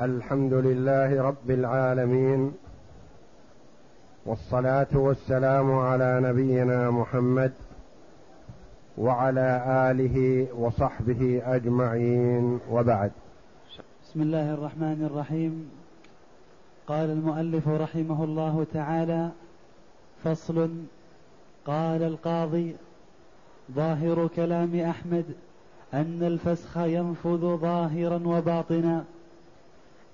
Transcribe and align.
الحمد 0.00 0.52
لله 0.52 1.22
رب 1.22 1.50
العالمين 1.50 2.52
والصلاة 4.26 4.86
والسلام 4.94 5.72
على 5.72 6.20
نبينا 6.22 6.90
محمد 6.90 7.52
وعلى 8.98 9.64
آله 9.90 10.46
وصحبه 10.58 11.42
أجمعين 11.44 12.60
وبعد. 12.70 13.12
بسم 14.02 14.22
الله 14.22 14.54
الرحمن 14.54 15.04
الرحيم. 15.10 15.70
قال 16.86 17.10
المؤلف 17.10 17.68
رحمه 17.68 18.24
الله 18.24 18.66
تعالى 18.72 19.30
فصل 20.24 20.70
قال 21.66 22.02
القاضي 22.02 22.76
ظاهر 23.72 24.28
كلام 24.36 24.80
أحمد 24.80 25.24
أن 25.94 26.22
الفسخ 26.22 26.78
ينفذ 26.78 27.56
ظاهرا 27.56 28.20
وباطنا. 28.26 29.04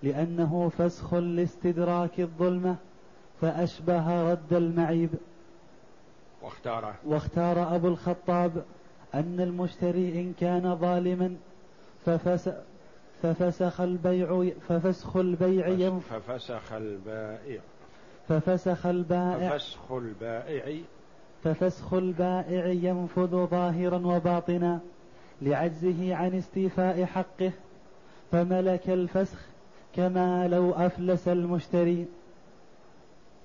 لأنه 0.03 0.69
فسخ 0.79 1.15
لاستدراك 1.15 2.21
الظلمة 2.21 2.77
فأشبه 3.41 4.33
رد 4.33 4.53
المعيب. 4.53 5.11
واختار 6.43 6.95
واختار 7.05 7.77
أبو 7.77 7.89
الخطاب 7.89 8.65
أن 9.15 9.41
المشتري 9.41 10.21
إن 10.21 10.33
كان 10.41 10.77
ظالما 10.77 11.37
ففس 12.07 12.51
ففسخ 13.23 13.81
البيع 13.81 14.51
ففسخ 14.69 15.17
البيع 15.17 15.69
ينف 15.69 16.13
ففسخ 16.13 16.73
البائع. 16.73 17.61
ففسخ 18.29 18.87
البائع. 18.87 19.59
ففسخ 19.59 19.93
البائع. 19.93 20.81
ففسخ 21.45 21.95
البائع 21.95 22.67
ينفذ 22.67 23.47
ظاهرا 23.47 24.07
وباطنا 24.07 24.81
لعجزه 25.43 26.15
عن 26.15 26.35
استيفاء 26.35 27.05
حقه 27.05 27.53
فملك 28.33 28.91
الفسخ 28.91 29.50
كما 29.97 30.49
لو 30.49 30.71
أفلس 30.71 31.29
المشتري. 31.29 32.07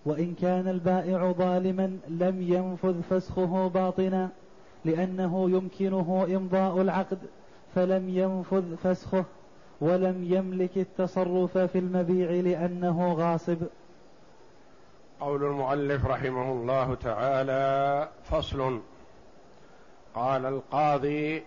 وإن 0.06 0.36
كان 0.42 0.68
البائع 0.68 1.32
ظالما 1.32 1.98
لم 2.08 2.42
ينفذ 2.42 3.02
فسخه 3.02 3.68
باطنا 3.68 4.30
لأنه 4.86 5.50
يمكنه 5.50 6.28
إمضاء 6.36 6.82
العقد 6.82 7.18
فلم 7.76 8.10
ينفذ 8.10 8.76
فسخه 8.76 9.26
ولم 9.82 10.24
يملك 10.24 10.78
التصرف 10.78 11.58
في 11.58 11.78
المبيع 11.80 12.30
لأنه 12.30 13.14
غاصب. 13.14 13.58
قول 15.20 15.44
المؤلف 15.44 16.06
رحمه 16.06 16.52
الله 16.52 16.96
تعالى 16.96 18.10
فصل. 18.24 18.82
قال 20.16 20.46
القاضي 20.46 21.44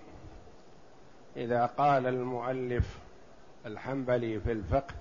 إذا 1.36 1.66
قال 1.66 2.06
المؤلف 2.06 2.98
الحنبلي 3.66 4.40
في 4.40 4.52
الفقه 4.52 4.94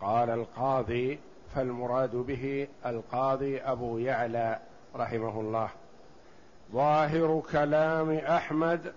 قال 0.00 0.30
القاضي 0.30 1.18
فالمراد 1.54 2.16
به 2.16 2.68
القاضي 2.86 3.60
أبو 3.60 3.98
يعلى 3.98 4.58
رحمه 4.96 5.40
الله. 5.40 5.68
ظاهر 6.72 7.42
كلام 7.52 8.10
أحمد 8.10 8.92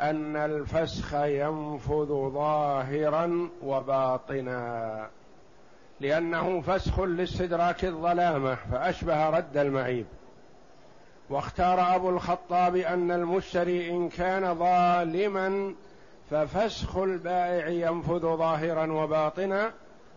أن 0.00 0.36
الفسخ 0.36 1.14
ينفذ 1.14 2.30
ظاهرا 2.30 3.48
وباطنا 3.62 5.10
لأنه 6.00 6.60
فسخ 6.60 7.00
لاستدراك 7.00 7.84
الظلامة 7.84 8.54
فأشبه 8.54 9.30
رد 9.30 9.56
المعيب. 9.56 10.06
واختار 11.30 11.96
أبو 11.96 12.10
الخطاب 12.10 12.76
أن 12.76 13.10
المشتري 13.10 13.90
إن 13.90 14.08
كان 14.08 14.54
ظالما 14.54 15.74
ففسخ 16.30 16.96
البائع 16.96 17.68
ينفذ 17.68 18.20
ظاهرا 18.20 18.92
وباطنا 18.92 19.72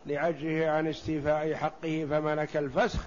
لعجزه 0.05 0.69
عن 0.69 0.87
استيفاء 0.87 1.53
حقه 1.53 2.07
فملك 2.09 2.57
الفسخ 2.57 2.99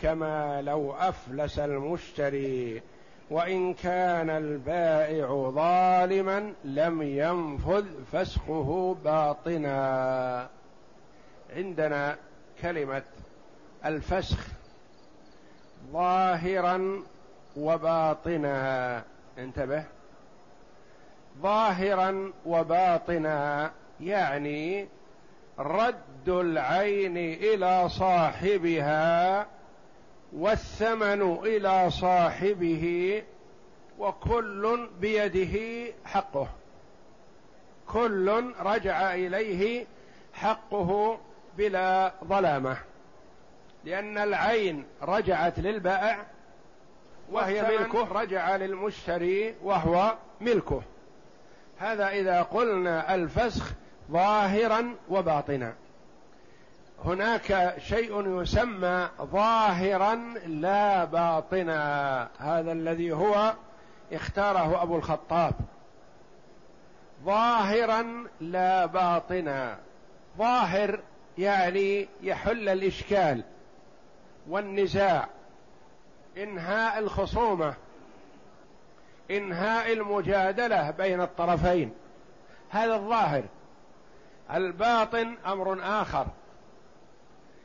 كما 0.00 0.62
لو 0.62 0.92
أفلس 0.92 1.58
المشتري. 1.58 2.82
وإن 3.30 3.74
كان 3.74 4.30
البائع 4.30 5.50
ظالما 5.50 6.52
لم 6.64 7.02
ينفذ 7.02 7.84
فسخه 8.12 8.96
باطنا. 9.04 10.48
عندنا 11.56 12.16
كلمة 12.62 13.02
الفسخ 13.84 14.46
ظاهرا 15.92 17.02
وباطنا. 17.56 19.02
انتبه. 19.38 19.84
ظاهرا 21.42 22.32
وباطنا 22.46 23.70
يعني 24.00 24.88
رد 25.58 26.28
العين 26.28 27.16
إلى 27.16 27.88
صاحبها 27.88 29.46
والثمن 30.32 31.22
إلى 31.22 31.90
صاحبه 31.90 33.22
وكل 33.98 34.88
بيده 35.00 35.92
حقه. 36.04 36.48
كل 37.88 38.54
رجع 38.60 39.14
إليه 39.14 39.86
حقه 40.32 41.18
بلا 41.58 42.12
ظلامة 42.24 42.76
لأن 43.84 44.18
العين 44.18 44.84
رجعت 45.02 45.58
للبائع 45.58 46.26
وهي 47.30 47.62
ملكه. 47.62 48.12
رجع 48.12 48.56
للمشتري 48.56 49.54
وهو 49.62 50.14
ملكه. 50.40 50.82
هذا 51.80 52.08
إذا 52.08 52.42
قلنا 52.42 53.14
الفسخ 53.14 53.72
ظاهرا 54.10 54.94
وباطنا. 55.08 55.74
هناك 57.04 57.74
شيء 57.78 58.40
يسمى 58.40 59.08
ظاهرا 59.22 60.14
لا 60.46 61.04
باطنا. 61.04 62.28
هذا 62.38 62.72
الذي 62.72 63.12
هو 63.12 63.54
اختاره 64.12 64.82
أبو 64.82 64.96
الخطاب. 64.96 65.54
ظاهرا 67.24 68.24
لا 68.40 68.86
باطنا. 68.86 69.78
ظاهر 70.38 71.00
يعني 71.38 72.08
يحل 72.22 72.68
الإشكال 72.68 73.44
والنزاع 74.48 75.28
إنهاء 76.36 76.98
الخصومة. 76.98 77.74
إنهاء 79.30 79.92
المجادلة 79.92 80.90
بين 80.90 81.20
الطرفين. 81.20 81.92
هذا 82.70 82.94
الظاهر. 82.94 83.42
الباطن 84.54 85.36
أمر 85.46 85.78
آخر. 85.82 86.26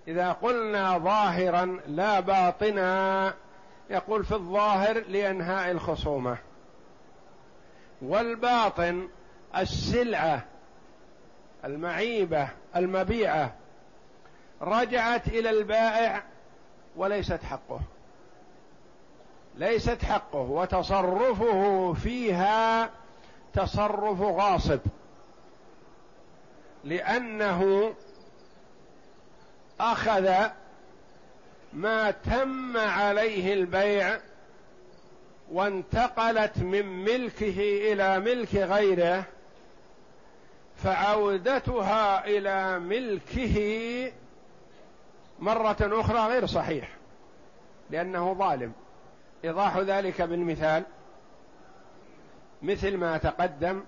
إذا 0.08 0.31
قلنا 0.31 0.98
ظاهرا 0.98 1.80
لا 1.88 2.20
باطنا 2.20 3.34
يقول 3.90 4.26
في 4.26 4.31
الظاهر 4.31 5.03
لإنهاء 5.08 5.72
الخصومة. 5.72 6.38
والباطن 8.02 9.09
السلعة 9.58 10.44
المعيبة 11.66 12.47
المبيعة 12.76 13.53
رجعت 14.62 15.28
إلى 15.28 15.50
البائع 15.50 16.24
وليست 16.96 17.44
حقه. 17.44 17.80
ليست 19.57 20.03
حقه 20.03 20.39
وتصرفه 20.39 21.93
فيها 21.93 22.89
تصرف 23.53 24.21
غاصب. 24.21 24.79
لأنه 26.83 27.93
أخذ 29.79 30.33
ما 31.73 32.11
تم 32.11 32.77
عليه 32.77 33.53
البيع 33.53 34.19
وانتقلت 35.51 36.57
من 36.57 36.85
ملكه 36.85 37.91
إلى 37.93 38.19
ملك 38.19 38.55
غيره 38.55 39.23
فعودتها 40.83 42.27
إلى 42.27 42.79
ملكه 42.79 44.11
مرة 45.40 45.78
أخرى 45.81 46.19
غير 46.19 46.46
صحيح 46.46 46.90
لأنه 47.90 48.34
ظالم. 48.34 48.73
إيضاح 49.46 49.78
ذلك 49.78 50.22
بالمثال 50.22 50.84
مثل 52.62 52.97
ما 52.97 53.18
تقدم 53.18 53.84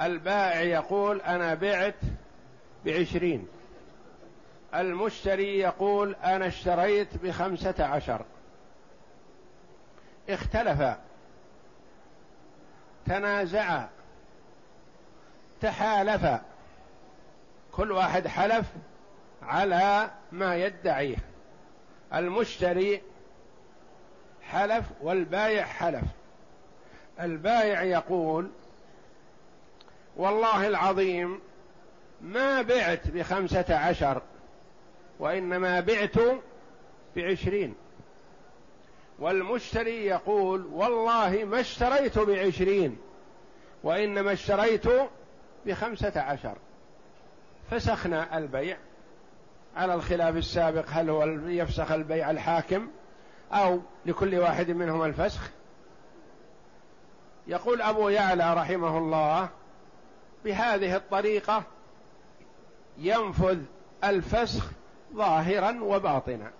البائع 0.00 0.60
يقول 0.60 1.20
أنا 1.20 1.54
بعت 1.54 1.94
بعشرين 2.84 3.48
المشتري 4.74 5.58
يقول 5.58 6.14
أنا 6.14 6.46
اشتريت 6.46 7.16
بخمسة 7.22 7.84
عشر. 7.84 8.24
اختلفا 10.28 11.00
تنازعا 13.06 13.88
تحالفا 15.60 16.42
كل 17.72 17.92
واحد 17.92 18.26
حلف 18.26 18.66
على 19.42 20.10
ما 20.32 20.56
يدعيه. 20.56 21.16
المشتري 22.14 23.02
حلف 24.52 24.84
والبايع 25.00 25.64
حلف. 25.64 26.04
البايع 27.20 27.82
يقول 27.82 28.50
والله 30.16 30.68
العظيم 30.68 31.40
ما 32.20 32.62
بعت 32.62 33.08
بخمسة 33.08 33.76
عشر 33.76 34.22
وإنما 35.18 35.80
بعت 35.80 36.16
بعشرين. 37.16 37.74
والمشتري 39.18 40.06
يقول 40.06 40.66
والله 40.66 41.44
ما 41.44 41.60
اشتريت 41.60 42.18
بعشرين 42.18 42.98
وإنما 43.82 44.32
اشتريت 44.32 44.84
بخمسة 45.66 46.20
عشر. 46.20 46.56
فسخنا 47.70 48.38
البيع. 48.38 48.76
على 49.76 49.94
الخلاف 49.94 50.36
السابق 50.36 50.84
هل 50.88 51.10
هو 51.10 51.24
يفسخ 51.46 51.92
البيع 51.92 52.30
الحاكم؟ 52.30 52.88
أو 53.52 53.80
لكل 54.06 54.34
واحد 54.34 54.70
منهم 54.70 55.04
الفسخ. 55.04 55.50
يقول 57.46 57.82
أبو 57.82 58.08
يعلى 58.08 58.54
رحمه 58.54 58.98
الله 58.98 59.48
بهذه 60.44 60.96
الطريقة 60.96 61.62
ينفذ 62.98 63.58
الفسخ 64.04 64.70
ظاهرا 65.14 65.78
وباطنا. 65.82 66.50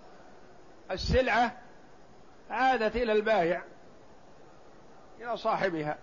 السلعة 0.90 1.56
عادت 2.50 2.96
إلى 2.96 3.12
البائع 3.12 3.62
إلى 5.20 5.36
صاحبها 5.36 5.98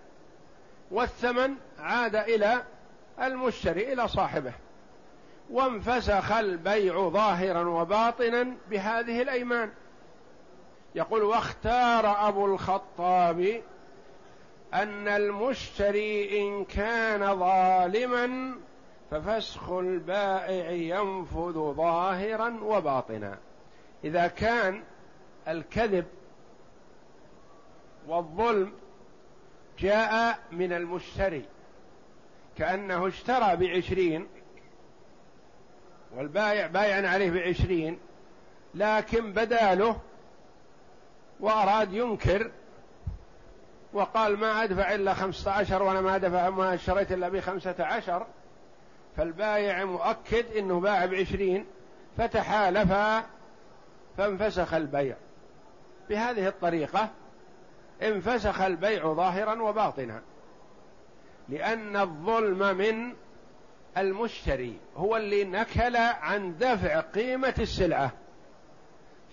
والثمن 0.90 1.54
عاد 1.78 2.16
إلى 2.16 2.62
المشتري 3.22 3.92
إلى 3.92 4.08
صاحبه. 4.08 4.52
وانفسخ 5.50 6.32
البيع 6.32 7.08
ظاهرا 7.08 7.68
وباطنا 7.68 8.56
بهذه 8.70 9.22
الأيمان. 9.22 9.70
يقول 10.96 11.22
واختار 11.22 12.28
أبو 12.28 12.46
الخطاب 12.46 13.62
أن 14.74 15.08
المشتري 15.08 16.40
إن 16.40 16.64
كان 16.64 17.38
ظالما 17.38 18.54
ففسخ 19.10 19.70
البائع 19.70 20.70
ينفذ 20.70 21.52
ظاهرا 21.52 22.58
وباطنا. 22.62 23.38
إذا 24.04 24.26
كان 24.26 24.82
الكذب 25.48 26.06
والظلم 28.06 28.72
جاء 29.78 30.38
من 30.52 30.72
المشتري 30.72 31.44
كأنه 32.58 33.08
اشترى 33.08 33.56
بعشرين 33.56 34.26
والبائع 36.16 36.66
بايع 36.66 37.10
عليه 37.10 37.30
بعشرين 37.30 37.98
لكن 38.74 39.32
بداله 39.32 40.00
وأراد 41.40 41.92
ينكر 41.92 42.50
وقال 43.92 44.36
ما 44.36 44.64
أدفع 44.64 44.94
إلا 44.94 45.14
خمسة 45.14 45.50
عشر 45.50 45.82
وأنا 45.82 46.00
ما 46.00 46.16
أدفع 46.16 46.50
ما 46.50 46.74
اشتريت 46.74 47.12
إلا 47.12 47.28
بخمسة 47.28 47.74
عشر 47.78 48.26
فالبايع 49.16 49.84
مؤكد 49.84 50.56
أنه 50.56 50.80
باع 50.80 51.06
بعشرين 51.06 51.66
فتحالف 52.18 52.92
فانفسخ 54.16 54.74
البيع. 54.74 55.16
بهذه 56.08 56.48
الطريقة 56.48 57.10
انفسخ 58.02 58.60
البيع 58.60 59.12
ظاهرا 59.12 59.62
وباطنا 59.62 60.22
لأن 61.48 61.96
الظلم 61.96 62.76
من 62.76 63.14
المشتري 63.98 64.78
هو 64.96 65.16
اللي 65.16 65.44
نكل 65.44 65.96
عن 65.96 66.58
دفع 66.58 67.00
قيمة 67.00 67.54
السلعة. 67.58 68.12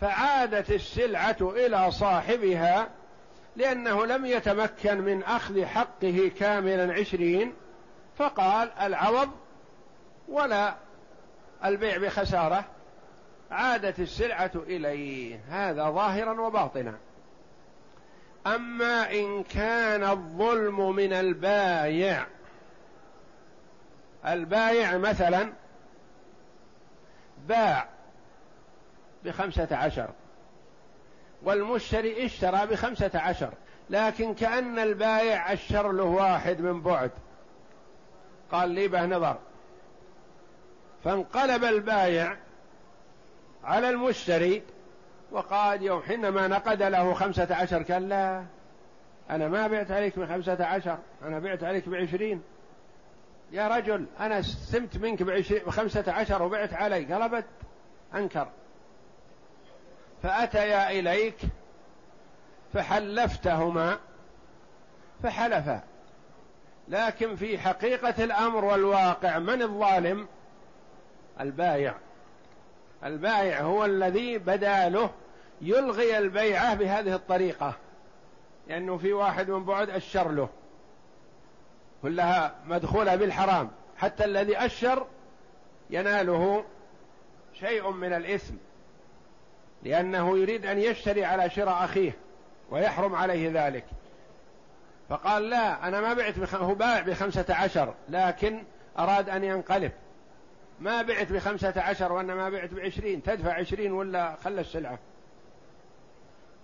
فعادت 0.04 0.72
السلعة 0.72 1.38
إلى 1.42 1.92
صاحبها 1.92 2.90
لأنه 3.56 4.06
لم 4.06 4.26
يتمكن 4.26 5.02
من 5.02 5.24
أخذ 5.24 5.66
حقه 5.66 6.32
كاملا 6.40 6.94
عشرين 6.94 7.54
فقال 8.18 8.72
العوض 8.82 9.30
ولا 10.28 10.76
البيع 11.66 11.98
بخسارة. 11.98 12.66
عادت 13.52 14.00
السلعة 14.00 14.52
إليه. 14.56 15.40
هذا 15.50 15.90
ظاهرا 15.90 16.42
وباطنا. 16.42 16.96
أما 18.48 19.12
إن 19.12 19.44
كان 19.44 20.04
الظلم 20.04 20.96
من 20.96 21.14
البايع 21.14 22.26
البايع 24.26 24.98
مثلا 24.98 25.54
باع 27.48 27.93
بخمسة 29.26 29.68
عشر. 29.72 30.10
والمشتري 31.44 32.26
اشترى 32.26 32.68
بخمسة 32.68 33.12
عشر 33.16 33.54
لكن 33.90 34.34
كأن 34.34 34.80
البايع 34.80 35.54
أشر 35.54 35.92
له 35.92 36.04
واحد 36.04 36.62
من 36.62 36.82
بعد. 36.82 37.12
قال 38.52 38.70
لي 38.70 38.88
به 38.88 39.06
نظر. 39.06 39.38
فانقلب 41.04 41.64
البايع 41.64 42.38
على 43.64 43.90
المشتري 43.90 44.64
وقال 45.32 45.84
يوم 45.84 46.02
حينما 46.02 46.48
نقد 46.48 46.84
له 46.84 47.14
خمسة 47.14 47.56
عشر 47.56 47.84
قال 47.84 48.10
لا 48.10 48.46
أنا 49.30 49.48
ما 49.48 49.68
بعت 49.68 49.92
عليك 49.92 50.20
بخمسة 50.20 50.66
عشر 50.66 50.98
أنا 51.24 51.40
بعت 51.40 51.64
عليك 51.64 51.90
بعشرين. 51.90 52.42
يا 53.52 53.68
رجل 53.68 54.06
أنا 54.20 54.40
استمت 54.40 54.98
منك 54.98 55.24
بخمسة 55.24 56.12
عشر 56.12 56.44
وبعت 56.44 56.74
علي. 56.74 57.06
قال 57.14 57.22
أبد 57.22 57.46
أنكر. 58.16 58.48
فأتيا 60.24 60.92
إليك 60.92 61.38
فحلفتهما 62.74 64.00
فحلفا. 65.24 65.84
لكن 66.88 67.36
في 67.36 67.58
حقيقة 67.58 68.24
الأمر 68.24 68.66
والواقع 68.66 69.40
من 69.40 69.62
الظالم؟ 69.62 70.28
البايع. 71.40 71.96
البائع 73.04 73.62
هو 73.62 73.86
الذي 73.86 74.38
بدا 74.38 74.90
له 74.90 75.10
يلغي 75.62 76.18
البيعة 76.18 76.76
بهذه 76.76 77.16
الطريقة. 77.16 77.74
لأنه 78.68 78.98
في 78.98 79.14
واحد 79.14 79.50
من 79.50 79.66
بعد 79.66 79.90
أشر 79.90 80.32
له. 80.32 80.50
كلها 82.02 82.56
مدخولة 82.66 83.16
بالحرام. 83.16 83.72
حتى 83.98 84.26
الذي 84.26 84.58
أشر 84.58 85.08
يناله 85.90 86.66
شيء 87.54 87.92
من 87.92 88.14
الإثم. 88.14 88.54
لأنه 89.84 90.38
يريد 90.38 90.66
أن 90.66 90.80
يشتري 90.80 91.26
على 91.26 91.50
شراء 91.50 91.84
أخيه 91.84 92.12
ويحرم 92.72 93.16
عليه 93.16 93.68
ذلك. 93.68 93.86
فقال 95.10 95.50
لا 95.50 95.88
أنا 95.88 96.02
ما 96.02 96.14
بعت 96.14 96.40
بخ... 96.40 96.56
هو 96.56 96.76
باع 96.76 97.02
بخمسة 97.02 97.46
عشر 97.50 97.94
لكن 98.10 98.64
أراد 99.00 99.30
أن 99.30 99.44
ينقلب. 99.44 99.92
ما 100.80 101.02
بعت 101.02 101.32
بخمسة 101.32 101.74
عشر 101.78 102.12
وأنا 102.12 102.50
بعت 102.50 102.74
بعشرين 102.74 103.24
تدفع 103.24 103.54
عشرين 103.54 103.92
ولا 103.92 104.36
خلى 104.44 104.62
السلعة. 104.62 105.00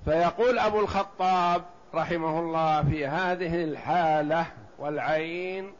فيقول 0.05 0.59
أبو 0.59 0.79
الخطاب 0.79 1.65
رحمه 1.93 2.39
الله 2.39 2.83
في 2.83 3.07
هذه 3.07 3.63
الحالة 3.63 4.45
والعين 4.79 5.73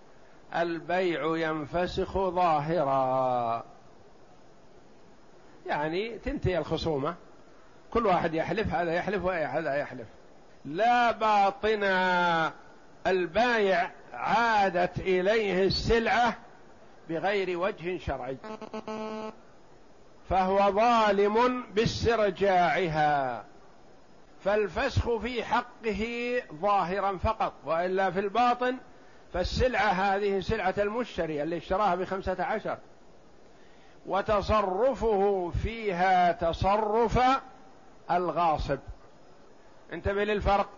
البيع 0.56 1.38
ينفسخ 1.38 2.18
ظاهرا. 2.18 3.64
يعني 5.66 6.18
تنتهي 6.18 6.58
الخصومة. 6.58 7.16
كل 7.94 8.06
واحد 8.06 8.34
يحلف 8.34 8.74
هذا 8.74 8.94
يحلف 8.94 9.24
وهذا 9.24 9.76
يحلف 9.76 10.08
لا 10.66 11.12
باطنا 11.12 12.54
البايع 13.08 13.92
عادت 14.14 15.00
إليه 15.00 15.64
السلعة 15.64 16.36
بغير 17.10 17.60
وجه 17.60 17.98
شرعي. 17.98 18.38
فهو 20.30 20.72
ظالم 20.72 21.64
باسترجاعها. 21.74 23.44
فالفسخ 24.44 25.18
في 25.18 25.44
حقه 25.44 26.34
ظاهرا 26.62 27.18
فقط 27.18 27.54
وإلا 27.66 28.12
في 28.12 28.20
الباطن 28.20 28.78
فالسلعة 29.34 29.92
هذه 29.92 30.40
سلعة 30.40 30.76
المشتري 30.78 31.44
اللي 31.44 31.58
اشتراها 31.58 31.96
بخمسه 31.96 32.44
عشر. 32.44 32.78
وتصرفه 34.06 35.52
فيها 35.64 36.32
تصرف 36.32 37.20
الغاصب. 38.12 38.80
انتبه 39.94 40.24
للفرق 40.24 40.70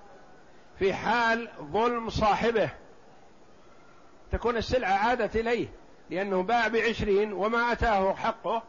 في 0.79 0.93
حال 0.93 1.49
ظلم 1.61 2.09
صاحبه 2.09 2.69
تكون 4.31 4.57
السلعة 4.57 4.93
عادت 4.93 5.35
إليه 5.35 5.67
لأنه 6.09 6.43
باع 6.43 6.67
بعشرين 6.67 7.33
وما 7.33 7.71
أتاه 7.71 8.13
حقه 8.13 8.63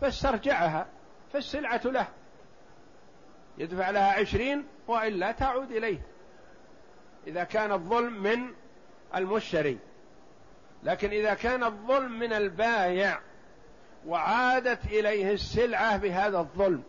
فاسترجعها 0.00 0.86
فالسلعة 1.32 1.80
له. 1.84 2.06
يدفع 3.58 3.90
لها 3.90 4.20
عشرين 4.20 4.66
وإلا 4.88 5.32
تعود 5.32 5.70
إليه. 5.70 6.00
إذا 7.26 7.44
كان 7.44 7.72
الظلم 7.72 8.22
من 8.22 8.52
المشتري. 9.14 9.78
لكن 10.82 11.10
إذا 11.10 11.34
كان 11.34 11.64
الظلم 11.64 12.18
من 12.18 12.32
البايع 12.32 13.20
وعادت 14.06 14.84
إليه 14.84 15.32
السلعة 15.32 15.96
بهذا 15.96 16.38
الظلم 16.38 16.82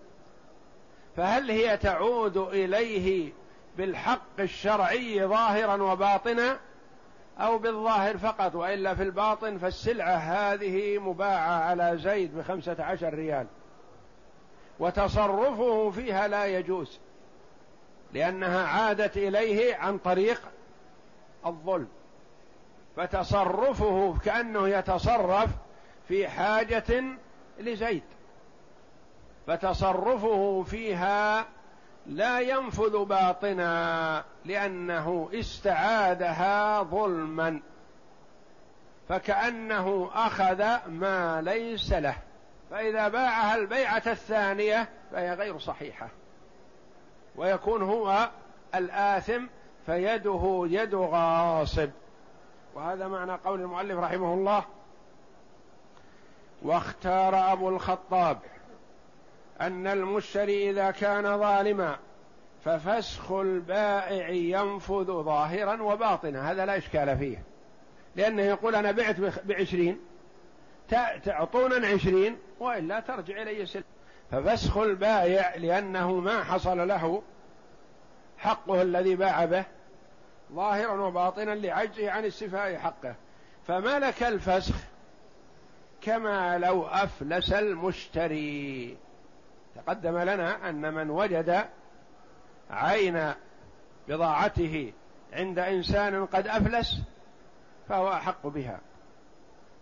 فهل 1.17 1.51
هي 1.51 1.77
تعود 1.77 2.37
إليه 2.37 3.33
بالحق 3.77 4.39
الشرعي 4.39 5.25
ظاهرا 5.25 5.83
وباطنا 5.83 6.59
أو 7.39 7.57
بالظاهر 7.57 8.17
فقط؟ 8.17 8.55
وإلا 8.55 8.95
في 8.95 9.03
الباطن 9.03 9.57
فالسلعة 9.57 10.15
هذه 10.15 10.99
مباعة 10.99 11.63
على 11.63 11.97
زيد 11.97 12.37
بخمسة 12.37 12.75
عشر 12.79 13.13
ريال. 13.13 13.47
وتصرفه 14.79 15.89
فيها 15.89 16.27
لا 16.27 16.45
يجوز 16.45 16.99
لأنها 18.13 18.67
عادت 18.67 19.17
إليه 19.17 19.75
عن 19.75 19.97
طريق 19.97 20.41
الظلم. 21.45 21.87
فتصرفه 22.95 24.17
كأنه 24.25 24.67
يتصرف 24.67 25.49
في 26.07 26.27
حاجة 26.27 27.03
لزيد. 27.59 28.03
فتصرفه 29.47 30.63
فيها 30.63 31.45
لا 32.05 32.39
ينفذ 32.39 33.05
باطنا 33.05 34.23
لأنه 34.45 35.29
استعادها 35.33 36.83
ظلما. 36.83 37.59
فكأنه 39.09 40.09
أخذ 40.13 40.89
ما 40.89 41.41
ليس 41.41 41.93
له. 41.93 42.15
فإذا 42.71 43.07
باعها 43.07 43.55
البيعة 43.55 44.03
الثانية 44.07 44.89
فهي 45.11 45.33
غير 45.33 45.59
صحيحة. 45.59 46.07
ويكون 47.35 47.81
هو 47.81 48.29
الآثم 48.75 49.45
فيده 49.85 50.65
يد 50.69 50.95
غاصب. 50.95 51.89
وهذا 52.75 53.07
معنى 53.07 53.31
قول 53.31 53.61
المؤلف 53.61 53.99
رحمه 53.99 54.33
الله 54.33 54.63
واختار 56.61 57.51
أبو 57.53 57.69
الخطاب 57.69 58.39
أن 59.61 59.87
المشتري 59.87 60.69
إذا 60.69 60.91
كان 60.91 61.39
ظالما 61.39 61.97
ففسخ 62.65 63.31
البائع 63.31 64.29
ينفذ 64.29 65.05
ظاهرا 65.05 65.81
وباطنا. 65.81 66.51
هذا 66.51 66.65
لا 66.65 66.77
إشكال 66.77 67.17
فيه. 67.17 67.43
لأنه 68.15 68.41
يقول 68.41 68.75
أنا 68.75 68.91
بعت 68.91 69.15
بعشرين 69.45 69.99
تعطونا 71.23 71.87
عشرين 71.87 72.37
وإلا 72.59 72.99
ترجع 72.99 73.41
إلي 73.41 73.65
سلم. 73.65 73.83
ففسخ 74.31 74.77
البائع 74.77 75.55
لأنه 75.55 76.13
ما 76.13 76.43
حصل 76.43 76.87
له 76.87 77.23
حقه 78.37 78.81
الذي 78.81 79.15
باع 79.15 79.45
به 79.45 79.65
ظاهرا 80.53 81.01
وباطنا 81.01 81.55
لعجزه 81.55 82.11
عن 82.11 82.25
استيفاء 82.25 82.77
حقه. 82.77 83.15
فملك 83.67 84.23
الفسخ 84.23 84.75
كما 86.01 86.57
لو 86.57 86.83
أفلس 86.83 87.53
المشتري. 87.53 88.97
تقدم 89.77 90.17
لنا 90.17 90.69
أن 90.69 90.93
من 90.93 91.09
وجد 91.09 91.65
عين 92.71 93.33
بضاعته 94.07 94.93
عند 95.33 95.59
إنسان 95.59 96.25
قد 96.25 96.47
أفلس 96.47 97.01
فهو 97.89 98.13
أحق 98.13 98.47
بها. 98.47 98.79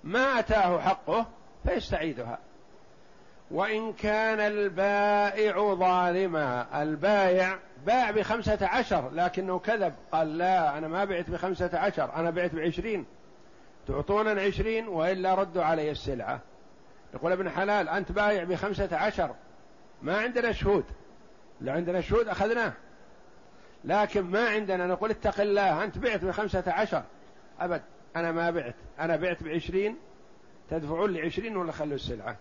ما 0.03 0.39
أتاه 0.39 0.79
حقه 0.79 1.25
فيستعيدها. 1.63 2.39
وإن 3.51 3.93
كان 3.93 4.39
البائع 4.39 5.73
ظالما 5.73 6.81
البائع 6.81 7.59
باع 7.85 8.11
بخمسة 8.11 8.67
عشر 8.67 9.09
لكنه 9.09 9.59
كذب 9.59 9.93
قال 10.11 10.37
لا 10.37 10.77
أنا 10.77 10.87
ما 10.87 11.05
بعت 11.05 11.29
بخمسة 11.29 11.69
عشر 11.73 12.15
أنا 12.15 12.29
بعت 12.29 12.55
بعشرين. 12.55 13.05
تعطونا 13.87 14.41
عشرين 14.41 14.87
وإلا 14.87 15.35
ردوا 15.35 15.63
علي 15.63 15.91
السلعة. 15.91 16.39
يقول 17.13 17.31
ابن 17.31 17.49
حلال 17.49 17.89
أنت 17.89 18.11
بايع 18.11 18.43
بخمسة 18.43 18.97
عشر 18.97 19.35
ما 20.05 20.17
عندنا 20.17 20.51
شهود. 20.51 20.85
لو 21.61 21.73
عندنا 21.73 22.01
شهود 22.01 22.27
أخذناه. 22.27 22.73
لكن 23.85 24.21
ما 24.21 24.49
عندنا 24.49 24.87
نقول 24.87 25.11
اتق 25.11 25.41
الله 25.41 25.83
أنت 25.83 25.97
بعت 25.97 26.25
بخمسة 26.25 26.63
عشر. 26.67 27.03
أبد 27.59 27.81
أنا 28.15 28.31
ما 28.31 28.51
بعت. 28.51 28.75
أنا 28.99 29.15
بعت 29.15 29.43
بعشرين. 29.43 29.97
تدفعون 30.69 31.11
لي 31.11 31.21
عشرين 31.21 31.57
ولا 31.57 31.71
خلوا 31.71 31.95
السلعة؟ 31.95 32.37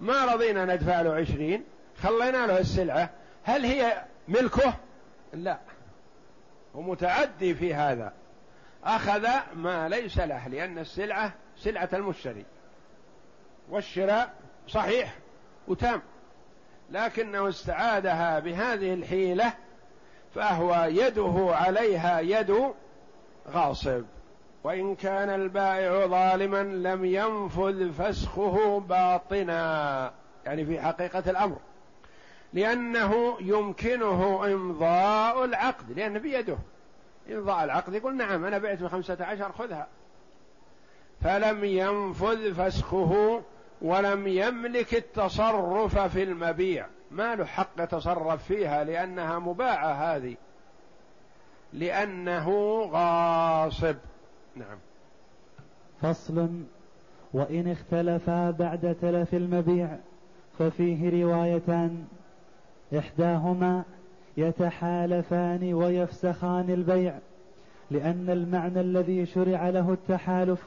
ما 0.00 0.24
رضينا 0.24 0.64
ندفع 0.64 1.00
له 1.00 1.14
عشرين. 1.14 1.64
خلينا 2.02 2.46
له 2.46 2.58
السلعة. 2.58 3.10
هل 3.44 3.64
هي 3.64 4.04
ملكه؟ 4.28 4.74
لا. 5.32 5.58
هو 6.76 6.82
متعدي 6.82 7.54
في 7.54 7.74
هذا. 7.74 8.12
أخذ 8.84 9.28
ما 9.54 9.88
ليس 9.88 10.18
له 10.18 10.48
لأن 10.48 10.78
السلعة 10.78 11.32
سلعة 11.56 11.88
المشتري. 11.92 12.44
والشراء 13.70 14.34
صحيح 14.68 15.18
وتام. 15.68 16.02
لكنه 16.92 17.48
استعادها 17.48 18.38
بهذه 18.38 18.94
الحيلة 18.94 19.52
فهو 20.34 20.86
يده 20.90 21.48
عليها 21.48 22.20
يد 22.20 22.72
غاصب. 23.50 24.04
وإن 24.64 24.94
كان 24.94 25.30
البائع 25.30 26.06
ظالما 26.06 26.62
لم 26.62 27.04
ينفذ 27.04 27.92
فسخه 27.92 28.80
باطنا. 28.80 30.12
يعني 30.44 30.64
في 30.64 30.80
حقيقة 30.80 31.30
الأمر. 31.30 31.56
لأنه 32.52 33.36
يمكنه 33.40 34.46
إمضاء 34.46 35.44
العقد 35.44 35.92
لأن 35.98 36.18
بيده. 36.18 36.56
إمضاء 37.30 37.64
العقد 37.64 37.94
يقول 37.94 38.16
نعم 38.16 38.44
أنا 38.44 38.58
بعت 38.58 38.82
بخمسة 38.82 39.16
عشر 39.20 39.52
خذها. 39.52 39.86
فلم 41.24 41.64
ينفذ 41.64 42.54
فسخه 42.54 43.42
ولم 43.82 44.26
يملك 44.26 44.94
التصرف 44.94 45.98
في 45.98 46.22
المبيع. 46.22 46.86
ما 47.10 47.34
له 47.34 47.44
حق 47.44 47.70
يتصرف 47.78 48.44
فيها 48.44 48.84
لأنها 48.84 49.38
مباعة 49.38 49.92
هذه. 49.92 50.36
لأنه 51.72 52.80
غاصب. 52.82 53.96
نعم. 54.56 54.78
فصل. 56.02 56.48
وإن 57.32 57.70
اختلفا 57.70 58.50
بعد 58.50 58.96
تلف 59.02 59.34
المبيع 59.34 59.96
ففيه 60.58 61.24
روايتان. 61.24 62.04
إحداهما 62.98 63.84
يتحالفان 64.36 65.74
ويفسخان 65.74 66.70
البيع 66.70 67.18
لأن 67.90 68.30
المعنى 68.30 68.80
الذي 68.80 69.26
شرع 69.26 69.68
له 69.68 69.92
التحالف 69.92 70.66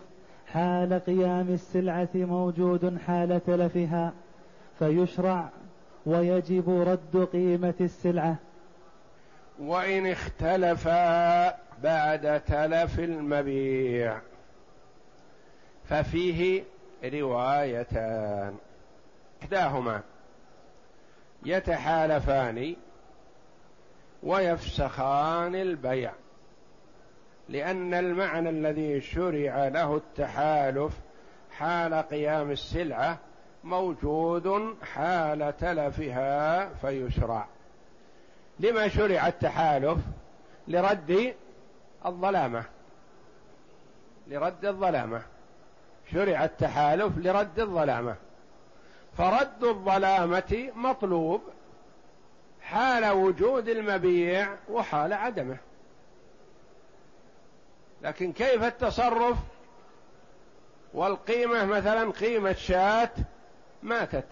حال 0.53 0.93
قيام 1.05 1.53
السلعة 1.53 2.09
موجود 2.13 2.97
حال 3.07 3.41
تلفها 3.45 4.13
فيشرع 4.79 5.49
ويجب 6.05 6.69
رد 6.69 7.27
قيمة 7.33 7.73
السلعة. 7.81 8.35
وإن 9.59 10.07
اختلفا 10.07 11.47
بعد 11.83 12.41
تلف 12.47 12.99
المبيع 12.99 14.19
ففيه 15.89 16.63
روايتان. 17.05 18.55
إحداهما 19.41 20.01
يتحالفان 21.45 22.75
ويفسخان 24.23 25.55
البيع. 25.55 26.11
لأن 27.49 27.93
المعنى 27.93 28.49
الذي 28.49 29.01
شرع 29.01 29.67
له 29.67 29.95
التحالف 29.95 30.93
حال 31.57 31.93
قيام 31.93 32.51
السلعة 32.51 33.17
موجود 33.63 34.75
حال 34.93 35.57
تلفها 35.57 36.69
فيشرع. 36.73 37.47
لما 38.59 38.87
شرع 38.87 39.27
التحالف؟ 39.27 39.97
لرد 40.67 41.33
الظلامة. 42.05 42.63
لرد 44.27 44.65
الظلامة. 44.65 45.21
شرع 46.11 46.43
التحالف 46.43 47.17
لرد 47.17 47.59
الظلامة. 47.59 48.15
فرد 49.17 49.63
الظلامة 49.63 50.71
مطلوب 50.75 51.41
حال 52.61 53.05
وجود 53.05 53.69
المبيع 53.69 54.47
وحال 54.69 55.13
عدمه. 55.13 55.57
لكن 58.05 58.33
كيف 58.33 58.63
التصرف؟ 58.63 59.37
والقيمة 60.93 61.65
مثلا 61.65 62.11
قيمة 62.11 62.53
شاة 62.53 63.11
ماتت. 63.83 64.27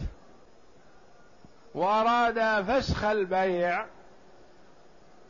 وأراد 1.73 2.65
فسخ 2.65 3.03
البيع 3.03 3.85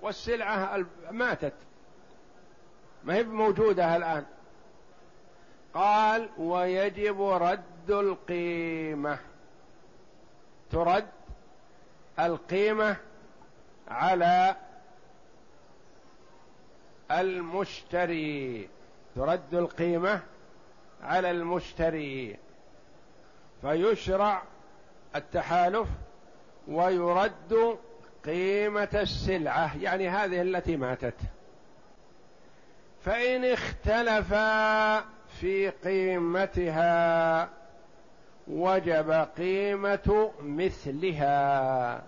والسلعة 0.01 0.85
ماتت. 1.12 1.53
ما 3.03 3.13
هي 3.13 3.23
موجودة 3.23 3.95
الآن. 3.95 4.25
قال 5.73 6.29
ويجب 6.38 7.21
رد 7.21 7.89
القيمة. 7.91 9.19
ترد 10.71 11.07
القيمة 12.19 12.95
على 13.88 14.55
المشتري. 17.22 18.70
ترد 19.15 19.53
القيمة 19.53 20.20
على 21.03 21.32
المشتري. 21.32 22.38
فيشرع 23.62 24.43
التحالف 25.15 25.88
ويرد 26.67 27.77
قيمة 28.25 28.89
السلعة. 28.93 29.77
يعني 29.77 30.10
هذه 30.10 30.41
التي 30.41 30.77
ماتت. 30.77 31.15
فإن 33.05 33.46
اختلفا 33.46 35.00
في 35.39 35.70
قيمتها 35.70 37.50
وجب 38.48 39.27
قيمة 39.38 40.32
مثلها. 40.41 42.03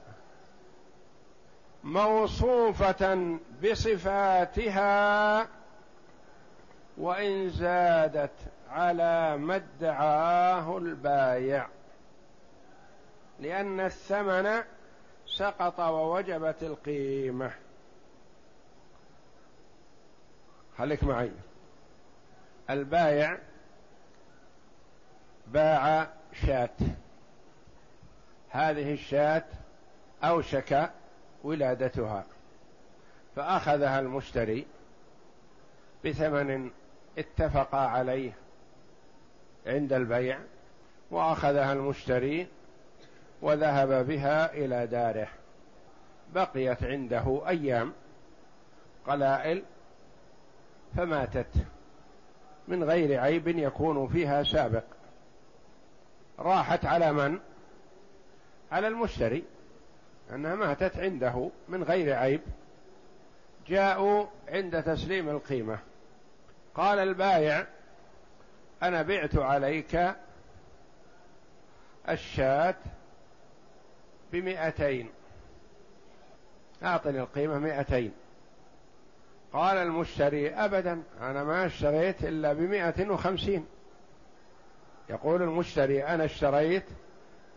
موصوفة 1.85 3.37
بصفاتها 3.63 5.47
وإن 6.97 7.49
زادت 7.49 8.31
على 8.69 9.37
ما 9.37 9.55
ادعاه 9.55 10.77
البايع 10.77 11.67
لأن 13.39 13.79
الثمن 13.79 14.63
سقط 15.27 15.79
ووجبت 15.79 16.63
القيمة. 16.63 17.51
خليك 20.77 21.03
معي. 21.03 21.31
البايع 22.69 23.37
باع 25.47 26.07
شاة. 26.45 26.69
هذه 28.49 28.93
الشاة 28.93 29.43
أوشك 30.23 30.91
ولادتها 31.45 32.25
فأخذها 33.35 33.99
المشتري 33.99 34.65
بثمن 36.05 36.71
اتفق 37.17 37.75
عليه 37.75 38.31
عند 39.67 39.93
البيع 39.93 40.39
وأخذها 41.11 41.73
المشتري 41.73 42.47
وذهب 43.41 44.07
بها 44.07 44.53
إلى 44.53 44.87
داره. 44.87 45.27
بقيت 46.33 46.83
عنده 46.83 47.43
أيام 47.47 47.93
قلائل 49.07 49.63
فماتت. 50.97 51.51
من 52.67 52.83
غير 52.83 53.19
عيب 53.19 53.47
يكون 53.47 54.07
فيها 54.07 54.43
سابق. 54.43 54.83
راحت 56.39 56.85
على 56.85 57.13
من؟ 57.13 57.39
على 58.71 58.87
المشتري. 58.87 59.43
أنها 60.33 60.55
ماتت 60.55 60.97
عنده 60.97 61.49
من 61.67 61.83
غير 61.83 62.13
عيب. 62.13 62.41
جاءوا 63.67 64.25
عند 64.47 64.83
تسليم 64.83 65.29
القيمة. 65.29 65.79
قال 66.75 66.99
البايع 66.99 67.65
أنا 68.83 69.01
بعت 69.01 69.35
عليك 69.35 70.15
الشاة 72.09 72.75
بمئتين. 74.31 75.09
أعطني 76.83 77.19
القيمة 77.19 77.59
مئتين. 77.59 78.11
قال 79.53 79.77
المشتري 79.77 80.49
أبدا 80.49 81.03
أنا 81.21 81.43
ما 81.43 81.65
اشتريت 81.65 82.23
إلا 82.23 82.53
بمئة 82.53 83.09
وخمسين. 83.09 83.65
يقول 85.09 85.41
المشتري 85.41 86.03
أنا 86.03 86.25
اشتريت 86.25 86.85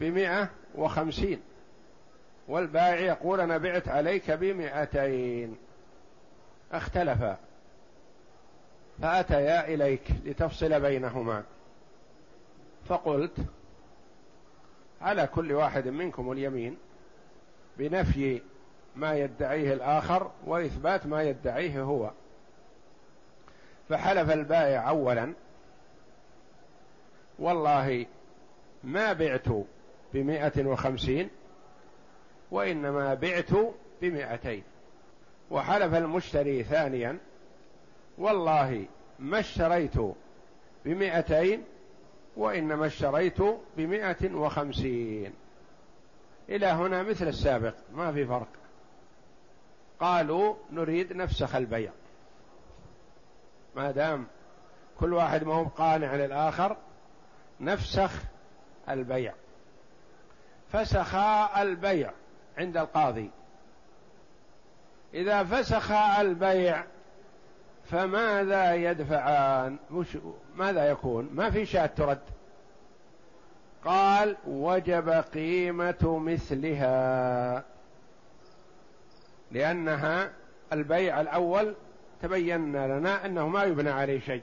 بمئة 0.00 0.48
وخمسين. 0.75 1.40
والبائع 2.49 3.00
يقول 3.00 3.40
أنا 3.40 3.59
بعت 3.59 3.88
عليك 3.88 4.31
بمئتين. 4.31 5.57
اختلفا 6.73 7.38
فأتيا 9.02 9.69
إليك 9.69 10.02
لتفصل 10.25 10.81
بينهما. 10.81 11.43
فقلت 12.88 13.37
على 15.00 15.26
كل 15.26 15.52
واحد 15.52 15.88
منكم 15.88 16.33
اليمين 16.33 16.76
بنفي 17.78 18.43
ما 18.97 19.14
يدعيه 19.14 19.73
الآخر 19.73 20.31
وإثبات 20.47 21.07
ما 21.07 21.23
يدعيه 21.23 21.83
هو. 21.83 22.11
فحلف 23.88 24.31
البائع 24.31 24.88
أولا 24.88 25.33
والله 27.38 28.07
ما 28.85 29.12
بعت 29.12 29.47
بمائة 30.14 30.67
وخمسين 30.67 31.31
وإنما 32.50 33.14
بعت 33.14 33.50
بمائتين 34.02 34.62
وحلف 35.50 35.94
المشتري 35.94 36.62
ثانيا 36.62 37.18
والله 38.18 38.87
ما 39.18 39.38
اشتريت 39.38 39.94
بمئتين 40.84 41.64
وإنما 42.37 42.87
اشتريت 42.87 43.38
بمئة 43.76 44.34
وخمسين. 44.34 45.32
إلى 46.48 46.66
هنا 46.66 47.02
مثل 47.02 47.28
السابق 47.28 47.74
ما 47.94 48.12
في 48.12 48.26
فرق. 48.26 48.48
قالوا 50.00 50.54
نريد 50.72 51.12
نفسخ 51.12 51.54
البيع 51.54 51.90
ما 53.76 53.90
دام 53.90 54.26
كل 55.00 55.12
واحد 55.12 55.44
ما 55.44 55.54
هو 55.54 55.64
قانع 55.64 56.14
للآخر 56.14 56.76
نفسخ 57.61 58.12
البيع. 58.88 59.34
فسخا 60.72 61.62
البيع. 61.62 62.12
عند 62.59 62.77
القاضي. 62.77 63.31
إذا 65.14 65.44
فسخ 65.44 65.92
البيع 65.92 66.85
فماذا 67.85 68.75
يدفعان؟ 68.75 69.77
مش 69.90 70.18
ماذا 70.57 70.90
يكون؟ 70.90 71.29
ما 71.33 71.51
في 71.51 71.66
شاة 71.66 71.87
ترد. 71.87 72.21
قال 73.85 74.37
وجب 74.47 75.09
قيمة 75.09 76.18
مثلها. 76.18 77.64
لأنها 79.53 80.31
البيع 80.73 81.21
الأول 81.21 81.75
تبين 82.23 82.73
لنا 82.87 83.27
أنه 83.27 83.49
ما 83.49 83.64
يبنى 83.64 83.90
عليه 83.90 84.21
شيء. 84.21 84.42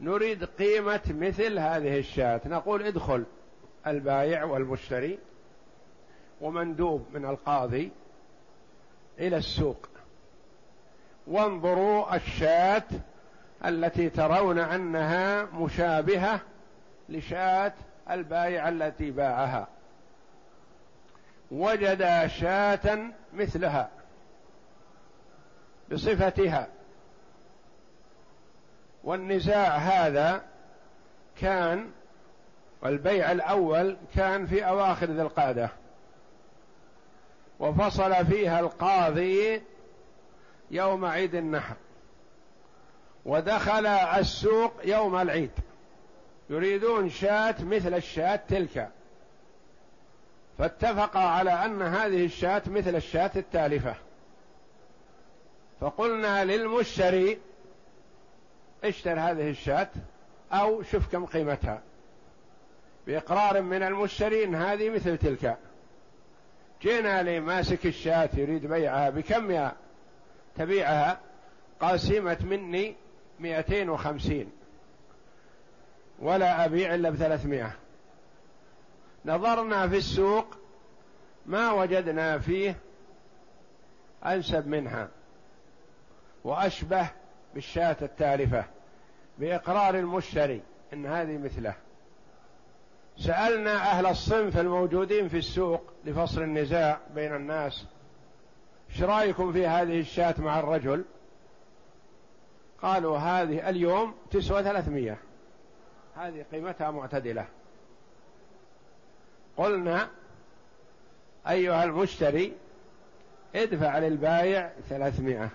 نريد 0.00 0.44
قيمة 0.44 1.00
مثل 1.08 1.58
هذه 1.58 1.98
الشاة. 1.98 2.40
نقول 2.46 2.82
ادخل 2.82 3.24
البايع 3.86 4.44
والمشتري. 4.44 5.18
ومندوب 6.42 7.06
من 7.14 7.24
القاضي 7.24 7.90
إلى 9.18 9.36
السوق. 9.36 9.88
وانظروا 11.26 12.16
الشاة 12.16 12.84
التي 13.64 14.10
ترون 14.10 14.58
أنها 14.58 15.44
مشابهة 15.44 16.40
لشاة 17.08 17.72
البائع 18.10 18.68
التي 18.68 19.10
باعها. 19.10 19.68
وجد 21.50 22.26
شاة 22.26 22.98
مثلها 23.34 23.88
بصفتها. 25.92 26.68
والنزاع 29.04 29.76
هذا 29.76 30.42
كان 31.40 31.90
والبيع 32.82 33.32
الأول 33.32 33.96
كان 34.14 34.46
في 34.46 34.68
أواخر 34.68 35.06
ذي 35.06 35.22
القعدة. 35.22 35.70
وفصل 37.62 38.26
فيها 38.26 38.60
القاضي 38.60 39.62
يوم 40.70 41.04
عيد 41.04 41.34
النحر. 41.34 41.76
ودخل 43.24 43.86
السوق 43.86 44.72
يوم 44.84 45.16
العيد. 45.16 45.50
يريدون 46.50 47.10
شاة 47.10 47.54
مثل 47.60 47.94
الشاة 47.94 48.36
تلك. 48.36 48.88
فاتفق 50.58 51.16
على 51.16 51.50
أن 51.50 51.82
هذه 51.82 52.24
الشاة 52.24 52.62
مثل 52.66 52.96
الشاة 52.96 53.30
التالفة. 53.36 53.94
فقلنا 55.80 56.44
للمشتري 56.44 57.38
اشتر 58.84 59.20
هذه 59.20 59.50
الشاة 59.50 59.90
أو 60.52 60.82
شوف 60.82 61.12
كم 61.12 61.26
قيمتها. 61.26 61.82
بإقرار 63.06 63.62
من 63.62 63.82
المشتري 63.82 64.44
إن 64.44 64.54
هذه 64.54 64.90
مثل 64.90 65.18
تلك. 65.18 65.58
جينا 66.82 67.22
لماسك 67.22 67.86
الشاة 67.86 68.30
يريد 68.34 68.66
بيعها. 68.66 69.10
بكم 69.10 69.50
يا 69.50 69.72
تبيعها؟ 70.56 71.20
قال 71.80 72.00
مني 72.44 72.94
مئتين 73.40 73.88
وخمسين. 73.90 74.52
ولا 76.18 76.64
أبيع 76.64 76.94
إلا 76.94 77.10
بثلاثمائة. 77.10 77.76
نظرنا 79.24 79.88
في 79.88 79.96
السوق 79.96 80.46
ما 81.46 81.72
وجدنا 81.72 82.38
فيه 82.38 82.76
أنسب 84.26 84.66
منها. 84.66 85.08
وأشبه 86.44 87.10
بالشاة 87.54 87.96
التالفة 88.02 88.64
بإقرار 89.38 89.94
المشتري 89.94 90.62
إن 90.92 91.06
هذه 91.06 91.38
مثله. 91.38 91.74
سألنا 93.18 93.74
أهل 93.76 94.06
الصنف 94.06 94.58
الموجودين 94.58 95.28
في 95.28 95.38
السوق 95.38 95.82
لفصل 96.04 96.42
النزاع 96.42 97.00
بين 97.14 97.34
الناس 97.34 97.86
إيش 98.90 99.02
رأيكم 99.02 99.52
في 99.52 99.66
هذه 99.66 100.00
الشاة 100.00 100.34
مع 100.38 100.60
الرجل؟ 100.60 101.04
قالوا 102.82 103.18
هذه 103.18 103.68
اليوم 103.68 104.14
تسوى 104.30 104.62
ثلاثمية 104.62 105.18
هذه 106.16 106.44
قيمتها 106.52 106.90
معتدلة. 106.90 107.46
قلنا 109.56 110.08
أيها 111.48 111.84
المشتري 111.84 112.52
ادفع 113.54 113.98
للبايع 113.98 114.72
ثلاثمائة 114.88 115.50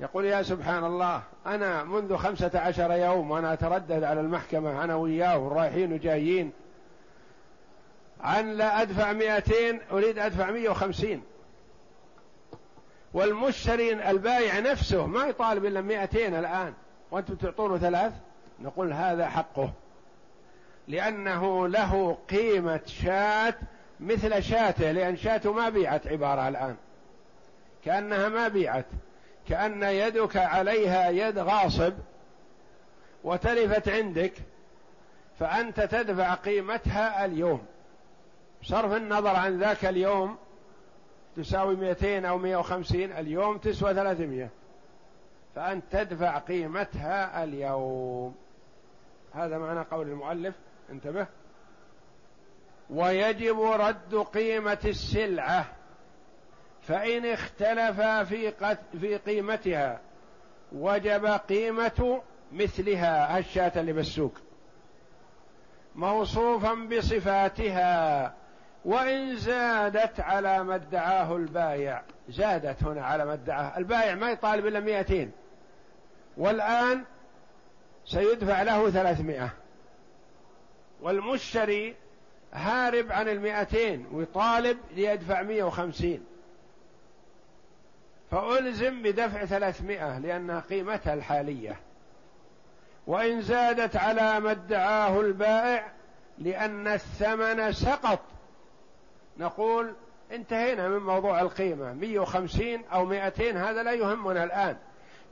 يقول 0.00 0.24
يا 0.24 0.42
سبحان 0.42 0.84
الله 0.84 1.22
أنا 1.46 1.84
منذ 1.84 2.16
خمسة 2.16 2.50
عشر 2.54 2.92
يوم 2.92 3.30
وأنا 3.30 3.52
أتردد 3.52 4.04
على 4.04 4.20
المحكمة 4.20 4.84
أنا 4.84 4.94
وياه 4.94 5.48
رايحين 5.48 5.92
وجايين. 5.92 6.52
عن 8.20 8.52
لا 8.52 8.82
أدفع 8.82 9.12
مئتين 9.12 9.80
أريد 9.92 10.18
أدفع 10.18 10.50
مئة 10.50 10.68
وخمسين. 10.68 11.22
والمشتري 13.14 14.10
البائع 14.10 14.58
نفسه 14.58 15.06
ما 15.06 15.26
يطالب 15.26 15.64
إلا 15.64 15.80
مئتين 15.80 16.34
الآن. 16.34 16.74
وأنتم 17.10 17.34
تعطونه 17.34 17.78
ثلاث؟ 17.78 18.12
نقول 18.60 18.92
هذا 18.92 19.28
حقه. 19.28 19.72
لأنه 20.88 21.68
له 21.68 22.18
قيمة 22.30 22.80
شاة 22.86 23.54
مثل 24.00 24.42
شاته 24.42 24.92
لأن 24.92 25.16
شاته 25.16 25.52
ما 25.52 25.68
بيعت 25.68 26.06
عبارة 26.06 26.48
الآن. 26.48 26.76
كأنها 27.84 28.28
ما 28.28 28.48
بيعت. 28.48 28.86
كأن 29.48 29.82
يدك 29.82 30.36
عليها 30.36 31.10
يد 31.10 31.38
غاصب 31.38 31.92
وتلفت 33.24 33.88
عندك 33.88 34.32
فأنت 35.38 35.80
تدفع 35.80 36.34
قيمتها 36.34 37.24
اليوم. 37.24 37.66
صرف 38.62 38.92
النظر 38.92 39.36
عن 39.36 39.58
ذاك 39.58 39.84
اليوم 39.84 40.36
تساوي 41.36 41.76
200 41.76 42.24
أو 42.28 42.38
150 42.38 43.12
اليوم 43.12 43.58
تسوى 43.58 43.94
300 43.94 44.48
فأنت 45.54 45.84
تدفع 45.90 46.38
قيمتها 46.38 47.44
اليوم. 47.44 48.34
هذا 49.34 49.58
معنى 49.58 49.80
قول 49.80 50.08
المؤلف. 50.08 50.54
انتبه. 50.90 51.26
ويجب 52.90 53.60
رد 53.60 54.14
قيمة 54.14 54.78
السلعة. 54.84 55.75
فإن 56.88 57.26
اختلفا 57.26 58.24
في 58.24 58.52
في 59.00 59.16
قيمتها 59.16 60.00
وجب 60.72 61.26
قيمة 61.26 62.22
مثلها 62.52 63.38
الشاة 63.38 63.72
اللي 63.76 63.92
بالسوق 63.92 64.32
موصوفا 65.94 66.74
بصفاتها 66.74 68.34
وإن 68.84 69.36
زادت 69.36 70.20
على 70.20 70.64
ما 70.64 70.74
ادعاه 70.74 71.36
البايع. 71.36 72.02
زادت 72.28 72.82
هنا 72.82 73.04
على 73.04 73.24
ما 73.24 73.32
ادعاه. 73.32 73.78
البايع 73.78 74.14
ما 74.14 74.30
يطالب 74.30 74.66
إلا 74.66 74.80
مئتين. 74.80 75.32
والآن 76.36 77.04
سيدفع 78.04 78.62
له 78.62 78.90
ثلاثمائة 78.90 79.50
والمشتري 81.02 81.96
هارب 82.52 83.12
عن 83.12 83.28
المئتين 83.28 84.06
ويطالب 84.12 84.78
ليدفع 84.94 85.42
مئة 85.42 85.62
وخمسين. 85.62 86.24
فألزم 88.36 89.02
بدفع 89.02 89.44
ثلاثمائة 89.44 90.18
لأنها 90.18 90.60
قيمتها 90.60 91.14
الحالية. 91.14 91.76
وإن 93.06 93.40
زادت 93.40 93.96
على 93.96 94.40
ما 94.40 94.50
ادعاه 94.50 95.20
البائع 95.20 95.92
لأن 96.38 96.88
الثمن 96.88 97.72
سقط. 97.72 98.20
نقول 99.38 99.92
انتهينا 100.32 100.88
من 100.88 100.98
موضوع 100.98 101.40
القيمة. 101.40 101.92
150 101.92 102.84
أو 102.92 103.04
200 103.04 103.56
هذا 103.56 103.82
لا 103.82 103.92
يهمنا 103.92 104.44
الآن. 104.44 104.76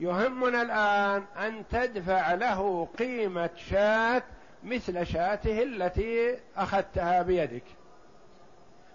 يهمنا 0.00 0.62
الآن 0.62 1.46
أن 1.46 1.64
تدفع 1.70 2.34
له 2.34 2.88
قيمة 2.98 3.50
شاة 3.70 4.22
مثل 4.62 5.06
شاته 5.06 5.62
التي 5.62 6.38
أخذتها 6.56 7.22
بيدك. 7.22 7.64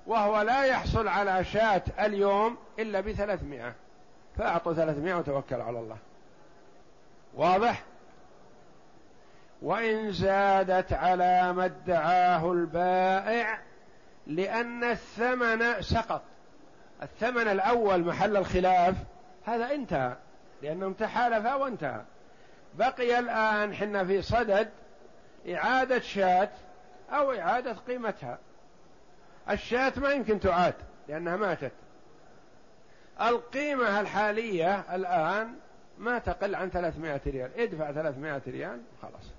وهو 0.08 0.42
لا 0.42 0.64
يحصل 0.64 1.08
على 1.08 1.44
شاة 1.44 1.84
اليوم 2.00 2.58
إلا 2.80 3.02
بثلاثمائة. 3.02 3.74
فأعطوا 4.40 4.74
ثلاثمائة 4.74 5.16
وتوكل 5.16 5.62
على 5.62 5.80
الله. 5.80 5.98
واضح؟ 7.36 7.84
وإن 9.62 10.12
زادت 10.12 10.94
على 10.94 11.54
ما 11.54 11.66
ادعاه 11.66 12.52
البائع 12.52 13.60
لأن 14.28 14.84
الثمن 14.84 15.82
سقط. 15.82 16.22
الثمن 17.04 17.48
الأول 17.48 18.04
محل 18.04 18.38
الخلاف 18.38 18.96
هذا 19.46 19.72
انتهى 19.72 20.16
لأنهم 20.62 20.94
تحالفا 20.94 21.56
وانتهى 21.56 22.02
بقي 22.74 23.20
الآن 23.20 23.76
حنا 23.76 24.06
في 24.06 24.22
صدد 24.22 24.70
إعادة 25.50 26.00
شاة 26.00 26.50
أو 27.12 27.32
إعادة 27.32 27.74
قيمتها. 27.74 28.38
الشاة 29.50 29.94
ما 29.98 30.12
يمكن 30.12 30.40
تعاد 30.40 30.76
لأنها 31.08 31.36
ماتت. 31.36 31.72
القيمة 33.22 34.00
الحالية 34.00 34.96
الآن 34.96 35.56
ما 35.98 36.20
تقل 36.20 36.56
عن 36.56 36.70
300 36.70 37.22
ريال. 37.28 37.60
ادفع 37.60 37.92
300 37.92 38.42
ريال 38.48 38.82
خلاص 39.02 39.32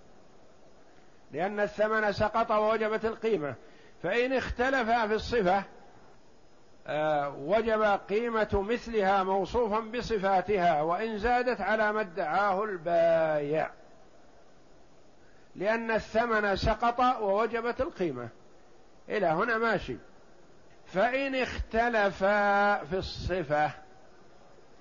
لأن 1.33 1.61
الثمن 1.61 2.13
سقط 2.13 2.51
ووجبت 2.51 3.05
القيمة. 3.05 3.55
فإن 4.03 4.33
اختلفا 4.33 5.07
في 5.07 5.15
الصفة 5.15 5.65
آه، 6.87 7.37
وجب 7.39 7.83
قيمة 8.09 8.49
مثلها 8.69 9.23
موصوفا 9.23 9.81
بصفاتها 9.81 10.83
وإن 10.83 11.19
زادت 11.19 11.61
على 11.61 11.93
ما 11.93 12.01
ادعاه 12.01 12.65
البايع. 12.65 13.71
لأن 15.57 15.91
الثمن 15.91 16.57
سقط 16.57 17.01
ووجبت 17.21 17.81
القيمة. 17.81 18.29
إلى 19.09 19.27
هنا 19.27 19.59
ماشي. 19.59 19.97
فإن 20.93 21.35
اختلفا 21.35 22.85
في 22.85 22.97
الصفة 22.97 23.71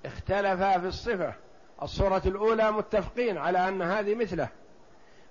اختلفا 0.06 0.80
في 0.80 0.88
الصفة. 0.88 1.34
الصورة 1.82 2.22
الأولى 2.26 2.72
متفقين 2.72 3.38
على 3.38 3.68
أن 3.68 3.82
هذه 3.82 4.16
مثله. 4.16 4.48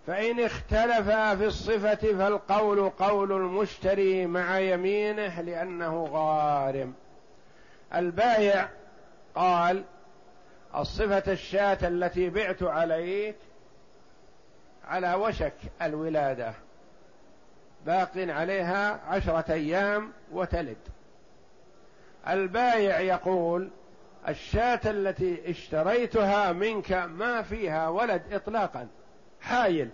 فإن 0.07 0.41
اختلفا 0.41 1.37
في 1.37 1.47
الصفة 1.47 1.95
فالقول 1.95 2.89
قول 2.89 3.33
المشتري 3.33 4.27
مع 4.27 4.59
يمينه 4.59 5.41
لأنه 5.41 6.05
غارم. 6.05 6.95
البايع 7.95 8.69
قال 9.35 9.85
الصفة 10.77 11.33
الشاة 11.33 11.79
التي 11.89 12.31
بعت 12.31 12.63
عليك 12.63 13.37
على 14.85 15.15
وشك 15.15 15.55
الولادة. 15.83 16.55
باق 17.89 18.13
عليها 18.17 19.01
عشرة 19.07 19.53
أيام 19.53 20.13
وتلد. 20.33 20.77
البايع 22.29 23.01
يقول 23.01 23.71
الشاة 24.29 24.81
التي 24.85 25.51
اشتريتها 25.51 26.53
منك 26.53 26.93
ما 26.93 27.43
فيها 27.43 27.89
ولد 27.89 28.23
إطلاقا 28.33 28.89
حايل. 29.41 29.91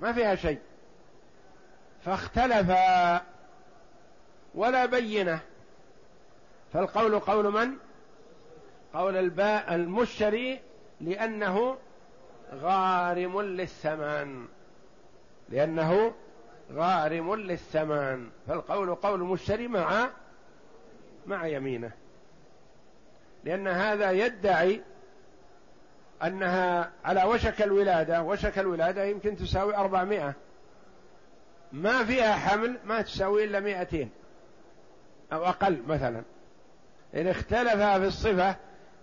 ما 0.00 0.12
فيها 0.12 0.34
شيء. 0.34 0.58
فاختلف 2.04 2.70
ولا 4.54 4.86
بينة. 4.86 5.40
فالقول 6.72 7.18
قول 7.18 7.52
من؟ 7.52 7.76
قول 8.94 9.16
الباء 9.16 9.74
المشتري 9.74 10.60
لأنه 11.00 11.78
غارم 12.54 13.40
للثمن. 13.40 14.53
لأنه 15.48 16.14
غارم 16.72 17.34
للثمن 17.34 18.28
فالقول 18.48 18.94
قول 18.94 19.20
المشتري 19.20 19.68
مع 19.68 20.08
مع 21.26 21.46
يمينه. 21.46 21.90
لأن 23.44 23.68
هذا 23.68 24.10
يدعي 24.10 24.80
أنها 26.22 26.90
على 27.04 27.24
وشك 27.24 27.62
الولادة 27.62 28.22
وشك 28.22 28.58
الولادة 28.58 29.04
يمكن 29.04 29.36
تساوي 29.36 29.76
أربعمائة. 29.76 30.34
ما 31.72 32.04
فيها 32.04 32.32
حمل 32.34 32.78
ما 32.84 33.02
تساوي 33.02 33.44
إلا 33.44 33.60
مائتين. 33.60 34.10
أو 35.32 35.44
أقل 35.44 35.82
مثلا. 35.86 36.22
إن 37.14 37.26
اختلفا 37.26 37.98
في 37.98 38.06
الصفة 38.06 38.56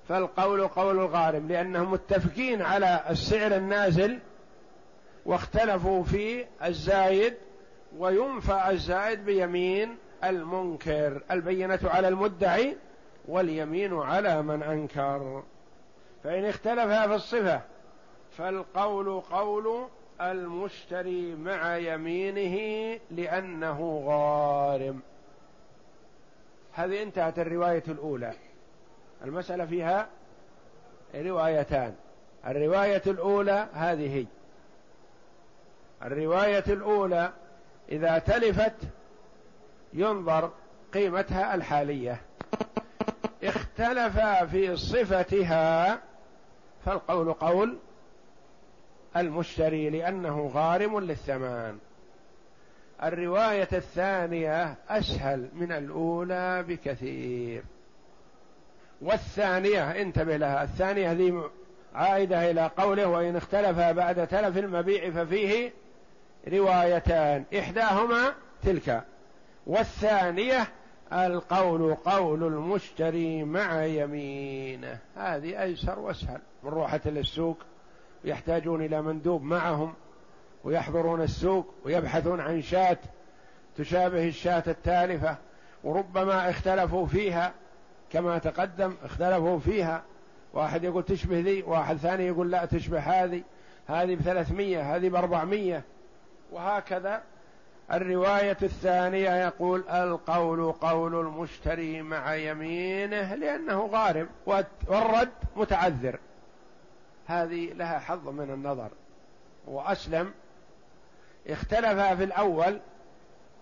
فالقول 0.09 0.67
قول 0.67 0.99
الغارم 0.99 1.47
لأنهم 1.47 1.91
متفقين 1.91 2.61
على 2.61 3.03
السعر 3.09 3.55
النازل 3.55 4.19
واختلفوا 5.25 6.03
في 6.03 6.45
الزايد 6.63 7.33
وينفع 7.97 8.69
الزائد 8.69 9.25
بيمين 9.25 9.97
المنكر 10.23 11.21
البينة 11.31 11.79
على 11.83 12.07
المدعي 12.07 12.77
واليمين 13.27 13.93
على 13.93 14.41
من 14.41 14.63
أنكر. 14.63 15.43
فإن 16.23 16.45
اختلفا 16.45 17.07
في 17.07 17.15
الصفة 17.15 17.61
فالقول 18.37 19.21
قول 19.21 19.87
المشتري 20.21 21.35
مع 21.35 21.77
يمينه 21.77 22.99
لأنه 23.11 24.03
غارم. 24.05 24.99
هذه 26.73 27.03
انتهت 27.03 27.39
الرواية 27.39 27.83
الأولى. 27.87 28.33
المسألة 29.23 29.65
فيها 29.65 30.07
روايتان. 31.15 31.95
الرواية 32.47 33.01
الأولى 33.07 33.67
هذه 33.73 34.25
الرواية 36.03 36.63
الأولى 36.67 37.31
إذا 37.91 38.17
تلفت 38.17 38.75
ينظر 39.93 40.51
قيمتها 40.93 41.55
الحالية. 41.55 42.21
اختلفا 43.43 44.45
في 44.45 44.75
صفتها 44.75 46.01
فالقول 46.85 47.33
قول 47.33 47.77
المشتري 49.17 49.89
لأنه 49.89 50.51
غارم 50.53 50.99
للثمان 50.99 51.77
الرواية 53.03 53.67
الثانية 53.73 54.75
أسهل 54.89 55.49
من 55.53 55.71
الأولى 55.71 56.63
بكثير. 56.63 57.63
والثانية 59.01 59.91
انتبه 59.91 60.37
لها 60.37 60.63
الثانية 60.63 61.11
هذه 61.11 61.49
عائدة 61.95 62.51
إلى 62.51 62.71
قوله 62.77 63.07
وإن 63.07 63.35
اختلف 63.35 63.79
بعد 63.79 64.27
تلف 64.27 64.57
المبيع 64.57 65.09
ففيه 65.09 65.71
روايتان 66.47 67.43
إحداهما 67.59 68.33
تلك. 68.63 69.03
والثانية 69.67 70.67
القول 71.13 71.93
قول 71.93 72.43
المشتري 72.43 73.43
مع 73.43 73.85
يمينه. 73.85 74.97
هذه 75.15 75.61
أيسر 75.61 75.99
وأسهل. 75.99 76.39
من 76.63 76.69
روحة 76.69 77.01
للسوق 77.05 77.57
يحتاجون 78.23 78.85
إلى 78.85 79.01
مندوب 79.01 79.43
معهم 79.43 79.93
ويحضرون 80.63 81.21
السوق 81.21 81.73
ويبحثون 81.85 82.39
عن 82.39 82.61
شاة 82.61 82.97
تشابه 83.77 84.27
الشاة 84.27 84.63
التالفة. 84.67 85.37
وربما 85.83 86.49
اختلفوا 86.49 87.05
فيها 87.05 87.53
كما 88.11 88.37
تقدم 88.37 88.93
اختلفوا 89.03 89.59
فيها. 89.59 90.03
واحد 90.53 90.83
يقول 90.83 91.03
تشبه 91.03 91.39
ذي 91.39 91.63
واحد 91.63 91.97
ثاني 91.97 92.27
يقول 92.27 92.51
لا 92.51 92.65
تشبه 92.65 92.99
هذه. 92.99 93.43
هذه 93.87 94.15
بثلاثمية 94.15 94.95
هذه 94.95 95.09
بأربعمية. 95.09 95.83
وهكذا 96.51 97.23
الرواية 97.93 98.57
الثانية 98.63 99.45
يقول 99.45 99.89
القول 99.89 100.71
قول 100.71 101.19
المشتري 101.19 102.01
مع 102.01 102.35
يمينه 102.35 103.35
لأنه 103.35 103.85
غارم 103.85 104.29
والرد 104.45 105.31
متعذر. 105.55 106.19
هذه 107.27 107.73
لها 107.73 107.99
حظ 107.99 108.27
من 108.27 108.53
النظر. 108.53 108.89
وأسلم. 109.67 110.33
اختلف 111.47 111.99
في 112.17 112.23
الأول 112.23 112.79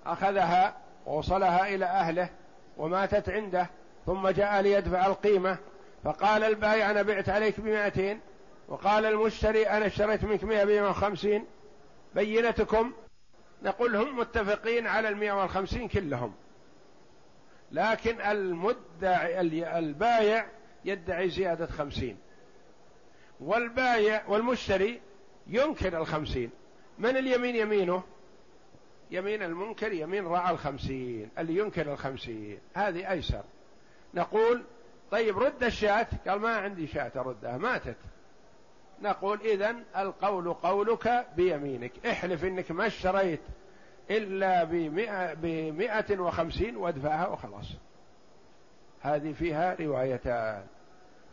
أخذها 0.05 0.75
ووصلها 1.05 1.67
إلى 1.75 1.85
أهله 1.85 2.29
وماتت 2.77 3.29
عنده 3.29 3.69
ثم 4.05 4.27
جاء 4.27 4.61
ليدفع 4.61 5.05
القيمة 5.05 5.57
فقال 6.03 6.43
البائع 6.43 6.91
أنا 6.91 7.01
بعت 7.01 7.29
عليك 7.29 7.59
بمائتين 7.59 8.19
وقال 8.67 9.05
المشتري 9.05 9.67
أنا 9.67 9.85
اشتريت 9.85 10.23
منك 10.23 10.43
مئة 10.43 10.63
بمئة 10.63 10.89
وخمسين 10.89 11.45
بينتكم 12.15 12.93
نقول 13.63 13.95
هم 13.95 14.19
متفقين 14.19 14.87
على 14.87 15.09
المئة 15.09 15.31
والخمسين 15.31 15.87
كلهم. 15.87 16.33
لكن 17.71 18.21
المدعي 18.21 19.79
البايع 19.79 20.47
يدعي 20.85 21.29
زيادة 21.29 21.65
خمسين. 21.65 22.17
والبايع 23.39 24.27
والمشتري 24.27 25.01
ينكر 25.47 25.97
الخمسين. 25.97 26.49
من 26.99 27.17
اليمين 27.17 27.55
يمينه؟ 27.55 28.03
يمين 29.11 29.43
المنكر 29.43 29.91
يمين 29.91 30.27
رعى 30.27 30.53
الخمسين 30.53 31.29
اللي 31.37 31.57
ينكر 31.57 31.93
الخمسين. 31.93 32.59
هذه 32.73 33.11
أيسر. 33.11 33.43
نقول 34.13 34.63
طيب 35.11 35.39
رد 35.39 35.63
الشاة؟ 35.63 36.07
قال 36.27 36.39
ما 36.39 36.57
عندي 36.57 36.87
شاة 36.87 37.11
أردها 37.15 37.57
ماتت. 37.57 37.97
نقول 39.01 39.39
إذا 39.41 39.75
القول 39.97 40.53
قولك 40.53 41.25
بيمينك. 41.35 41.91
احلف 42.05 42.43
إنك 42.43 42.71
ما 42.71 42.87
اشتريت 42.87 43.39
إلا 44.11 44.63
بمئة, 44.63 45.33
بمئة 45.33 46.19
وخمسين 46.19 46.77
وادفعها 46.77 47.27
وخلاص. 47.27 47.67
هذه 49.01 49.33
فيها 49.33 49.75
روايتان. 49.79 50.63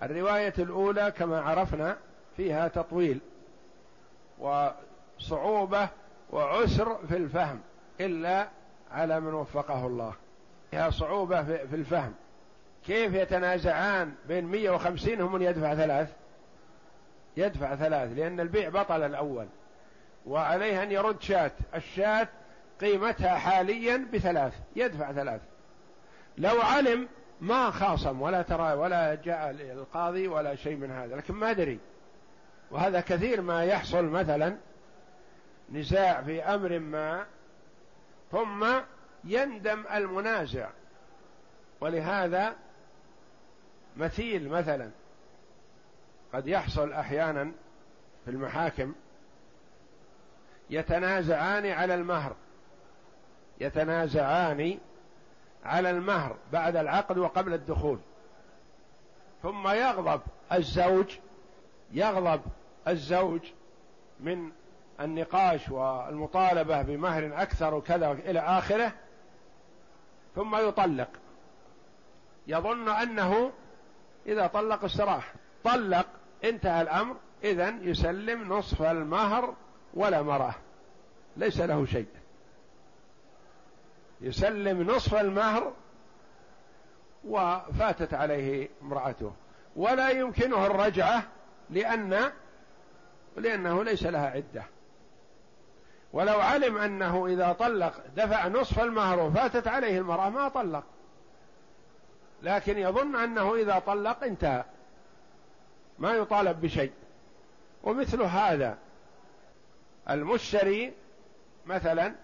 الرواية 0.03 0.55
الأولى 0.59 1.11
كما 1.11 1.41
عرفنا 1.41 1.97
فيها 2.37 2.69
تطويل 2.69 3.21
وصعوبة 4.39 5.89
وعسر 6.31 7.07
في 7.09 7.17
الفهم 7.17 7.61
إلا 8.01 8.49
على 8.93 9.21
من 9.21 9.35
وفقه 9.35 9.87
الله. 9.87 10.15
فيها 10.71 10.91
صعوبة 10.91 11.43
في 11.43 11.77
الفهم. 11.77 12.15
كيف 12.87 13.15
يتنازعان 13.15 14.15
بين 14.29 14.45
150 14.45 15.21
هم 15.21 15.43
يدفع 15.43 15.75
ثلاث؟ 15.75 16.13
يدفع 17.37 17.77
ثلاث 17.77 18.13
لأن 18.19 18.41
البيع 18.41 18.69
بطل 18.69 19.03
الأول. 19.03 19.47
وعليه 20.27 20.83
أن 20.83 20.93
يرد 20.93 21.23
شاة. 21.23 21.51
الشاة 21.75 22.29
قيمتها 22.81 23.39
حاليا 23.39 24.07
بثلاث 24.13 24.53
يدفع 24.77 25.13
ثلاث. 25.13 25.41
لو 26.39 26.61
علم 26.61 27.09
ما 27.41 27.71
خاصم 27.71 28.23
ولا 28.23 28.43
ترى 28.43 28.73
ولا 28.73 29.15
جاء 29.15 29.51
القاضي 29.51 30.29
ولا 30.29 30.55
شيء 30.55 30.77
من 30.77 30.91
هذا. 30.91 31.17
لكن 31.17 31.35
ما 31.35 31.53
دري 31.53 31.79
وهذا 32.71 33.01
كثير 33.01 33.41
ما 33.41 33.65
يحصل 33.65 34.05
مثلا 34.05 34.57
نزاع 35.73 36.23
في 36.23 36.43
أمر 36.43 36.79
ما 36.79 37.27
ثم 38.33 38.67
يندم 39.25 39.85
المنازع. 39.95 40.69
ولهذا 41.81 42.57
مثيل 43.97 44.49
مثلا. 44.49 44.91
قد 46.37 46.47
يحصل 46.47 46.93
أحيانا 46.93 47.53
في 48.25 48.31
المحاكم 48.31 48.95
يتنازعان 50.71 51.67
على 51.67 51.95
المهر 51.95 52.37
يتنازعان 53.61 54.79
على 55.65 55.91
المهر 55.91 56.37
بعد 56.53 56.77
العقد 56.77 57.19
وقبل 57.19 57.55
الدخول. 57.55 57.99
ثم 59.43 59.69
يغضب 59.69 60.21
الزوج 60.53 61.19
يغضب 61.93 62.41
الزوج 62.89 63.41
من 64.21 64.53
النقاش 65.01 65.69
والمطالبة 65.69 66.83
بمهر 66.83 67.43
أكثر 67.43 67.75
وكذا 67.75 68.13
إلى 68.13 68.41
آخره 68.41 68.93
ثم 70.35 70.69
يطلق. 70.69 71.09
يظن 72.47 72.89
أنه 72.89 73.53
إذا 74.27 74.47
طلق 74.47 74.85
استراح 74.85 75.33
طلق 75.65 76.07
انتهى 76.45 76.83
الأمر 76.83 77.17
إذا 77.45 77.69
يسلم 77.69 78.53
نصف 78.53 78.83
المهر 78.83 79.55
ولا 79.95 80.23
مراه 80.23 80.55
ليس 81.37 81.61
له 81.61 81.87
شيء. 81.87 82.07
يسلم 84.21 84.83
نصف 84.83 85.15
المهر 85.15 85.73
وفاتت 87.25 88.15
عليه 88.15 88.69
امرأته. 88.83 89.33
ولا 89.77 90.11
يمكنه 90.11 90.67
الرجعة 90.67 91.23
لأن 91.71 92.33
لأنه 93.37 93.85
ليس 93.85 94.03
لها 94.03 94.31
عدة. 94.31 94.65
ولو 96.13 96.41
علم 96.41 96.79
أنه 96.79 97.27
إذا 97.27 97.53
طلق 97.53 97.93
دفع 98.17 98.49
نصف 98.49 98.81
المهر 98.81 99.21
وفاتت 99.21 99.69
عليه 99.69 99.99
المرأة 99.99 100.29
ما 100.29 100.49
طلق. 100.49 100.85
لكن 102.43 102.79
يظن 102.79 103.17
أنه 103.17 103.55
إذا 103.55 103.79
طلق 103.79 104.25
انتهى. 104.25 104.65
ما 105.99 106.13
يطالب 106.13 106.61
بشيء. 106.61 106.93
ومثل 107.83 108.23
هذا 108.23 108.79
المشتري 110.11 110.93
مثلا 111.67 112.15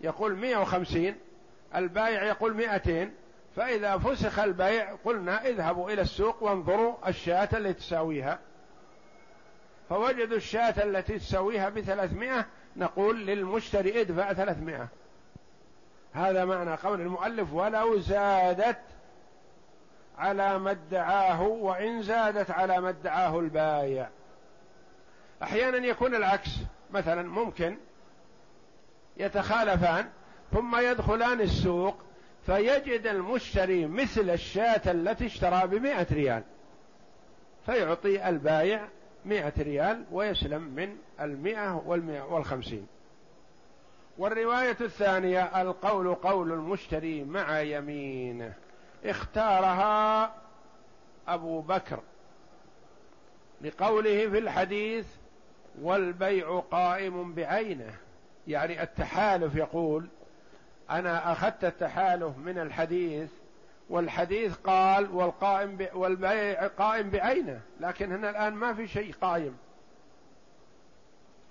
يقول 0.00 0.36
مئة 0.36 0.56
وخمسين 0.56 1.16
البائع 1.74 2.24
يقول 2.24 2.54
مئتين 2.54 3.14
فإذا 3.56 3.98
فسخ 3.98 4.38
البيع 4.38 4.94
قلنا 5.04 5.46
اذهبوا 5.46 5.90
إلى 5.90 6.02
السوق 6.02 6.42
وانظروا 6.42 7.08
الشاة 7.08 7.48
التي 7.52 7.72
تساويها. 7.72 8.38
فوجدوا 9.88 10.36
الشاة 10.36 10.84
التي 10.84 11.18
تساويها 11.18 11.68
بثلاثمائة 11.68 12.46
نقول 12.76 13.26
للمشتري 13.26 14.00
ادفع 14.00 14.32
ثلاثمائة. 14.32 14.88
هذا 16.12 16.44
معنى 16.44 16.74
قول 16.74 17.00
المؤلف 17.00 17.52
ولو 17.52 17.98
زادت 17.98 18.78
على 20.18 20.58
ما 20.58 20.70
ادعاه 20.70 21.42
وإن 21.42 22.02
زادت 22.02 22.50
على 22.50 22.80
ما 22.80 22.88
ادعاه 22.88 23.40
البايع. 23.40 24.08
أحيانا 25.42 25.86
يكون 25.86 26.14
العكس. 26.14 26.50
مثلا 26.90 27.22
ممكن 27.22 27.76
يتخالفان 29.16 30.08
ثم 30.52 30.76
يدخلان 30.76 31.40
السوق 31.40 31.96
فيجد 32.46 33.06
المشتري 33.06 33.86
مثل 33.86 34.30
الشاة 34.30 34.90
التي 34.90 35.26
اشترى 35.26 35.66
بمائة 35.66 36.06
ريال. 36.12 36.42
فيعطي 37.66 38.28
البايع 38.28 38.88
مائة 39.24 39.52
ريال 39.58 40.04
ويسلم 40.12 40.62
من 40.62 40.96
المائة 41.20 41.82
والمائة 41.86 42.22
والخمسين. 42.22 42.86
والرواية 44.18 44.76
الثانية 44.80 45.62
القول 45.62 46.14
قول 46.14 46.52
المشتري 46.52 47.24
مع 47.24 47.60
يمينه. 47.60 48.52
اختارها 49.10 50.34
أبو 51.28 51.60
بكر 51.60 52.00
لقوله 53.60 54.30
في 54.30 54.38
الحديث 54.38 55.06
والبيع 55.82 56.60
قائم 56.70 57.34
بعينه. 57.34 57.94
يعني 58.46 58.82
التحالف 58.82 59.54
يقول 59.54 60.06
أنا 60.90 61.32
أخذت 61.32 61.64
التحالف 61.64 62.38
من 62.38 62.58
الحديث 62.58 63.30
والحديث 63.90 64.56
قال 64.56 65.10
والقائم 65.14 65.86
والبيع 65.94 66.66
قائم 66.66 67.10
بعينه. 67.10 67.60
لكن 67.80 68.12
هنا 68.12 68.30
الآن 68.30 68.54
ما 68.54 68.74
في 68.74 68.86
شيء 68.86 69.14
قائم. 69.20 69.56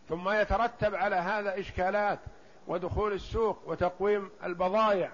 ثم 0.09 0.29
يترتب 0.29 0.95
على 0.95 1.15
هذا 1.15 1.59
إشكالات 1.59 2.19
ودخول 2.67 3.13
السوق 3.13 3.59
وتقويم 3.65 4.29
البضائع. 4.43 5.11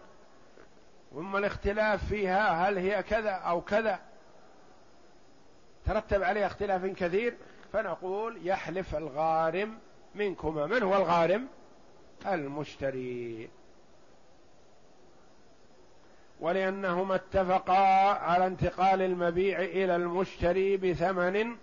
ثم 1.14 1.36
الاختلاف 1.36 2.08
فيها 2.08 2.70
هل 2.70 2.78
هي 2.78 3.04
كذا 3.04 3.32
أو 3.32 3.62
كذا 3.62 4.00
ترتب 5.86 6.24
عليها 6.24 6.48
اختلاف 6.48 6.86
كثير 6.86 7.34
فنقول 7.74 8.48
يحلف 8.48 8.96
الغارم 8.96 9.78
منكما. 10.16 10.66
من 10.66 10.84
هو 10.84 10.96
الغارم؟ 10.96 11.48
المشتري. 12.28 13.50
ولأنهما 16.40 17.16
اتفقا 17.16 18.10
على 18.14 18.48
انتقال 18.48 19.02
المبيع 19.02 19.60
إلى 19.60 19.96
المشتري 19.96 20.78
بثمن 20.78 21.56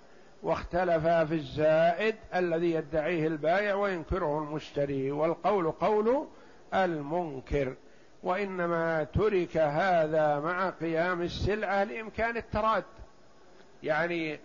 واختلفا 0.43 1.25
في 1.25 1.35
الزائد 1.35 2.17
الذي 2.35 2.73
يدعيه 2.73 3.27
البائع 3.27 3.75
وينكره 3.75 4.39
المشتري 4.39 5.11
والقول 5.11 5.71
قول 5.71 6.27
المنكر. 6.75 7.75
وإنما 8.23 9.05
ترك 9.05 9.57
هذا 9.57 10.41
مع 10.41 10.71
قيام 10.71 11.23
السلعة 11.23 11.85
لإمكان 11.85 12.37
التراد. 12.37 12.85
يعني 13.83 14.39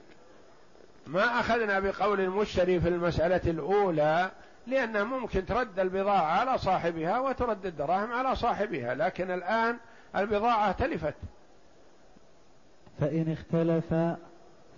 ما 1.08 1.40
أخذنا 1.40 1.80
بقول 1.80 2.20
المشتري 2.20 2.80
في 2.80 2.90
المسألة 2.90 3.42
الأولى 3.52 4.32
لأنه 4.68 5.04
ممكن 5.04 5.46
ترد 5.46 5.80
البضاعة 5.80 6.40
على 6.40 6.58
صاحبها 6.58 7.20
وترد 7.20 7.66
الدراهم 7.66 8.12
على 8.12 8.36
صاحبها 8.36 8.96
لكن 8.96 9.32
الآن 9.32 9.78
البضاعة 10.16 10.72
تلفت. 10.72 11.16
فإن 13.00 13.32
اختلفا 13.32 14.18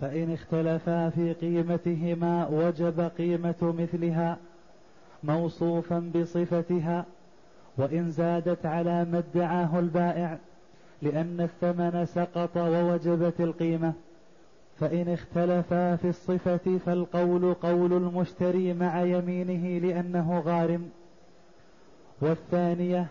فإن 0.00 0.34
اختلفا 0.34 1.10
في 1.10 1.32
قيمتهما 1.32 2.46
وجب 2.46 3.10
قيمة 3.18 3.74
مثلها 3.78 4.36
موصوفا 5.24 6.12
بصفتها. 6.14 7.04
وإن 7.78 8.10
زادت 8.10 8.66
على 8.66 9.04
ما 9.04 9.18
ادعاه 9.18 9.78
البائع 9.78 10.38
لأن 11.02 11.40
الثمن 11.40 12.06
سقط 12.06 12.56
ووجبت 12.56 13.40
القيمة 13.40 13.92
فإن 14.80 15.08
اختلفا 15.08 15.96
في 15.96 16.08
الصفة 16.08 16.78
فالقول 16.86 17.54
قول 17.54 17.92
المشتري 17.92 18.74
مع 18.74 19.02
يمينه 19.02 19.86
لأنه 19.86 20.40
غارم. 20.40 20.90
والثانية 22.20 23.06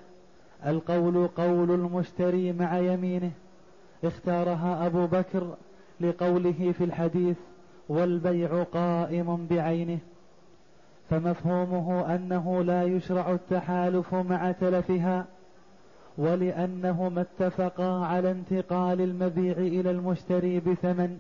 القول 0.66 1.28
قول 1.28 1.72
المشتري 1.72 2.54
مع 2.54 2.78
يمينه 2.78 3.32
اختارها 4.04 4.86
أبو 4.86 5.06
بكر 5.08 5.56
لقوله 6.02 6.74
في 6.78 6.84
الحديث 6.84 7.38
والبيع 7.90 8.64
قائم 8.64 9.48
بعينه 9.50 10.00
فمفهومه 11.10 12.16
أنه 12.16 12.64
لا 12.64 12.84
يشرع 12.84 13.32
التحالف 13.32 14.16
مع 14.16 14.52
تلفها 14.52 15.26
ولأنهما 16.18 17.22
اتفقا 17.22 18.06
على 18.06 18.32
انتقال 18.32 19.02
المبيع 19.02 19.58
إلى 19.58 19.92
المشتري 19.92 20.60
بثمن 20.60 21.20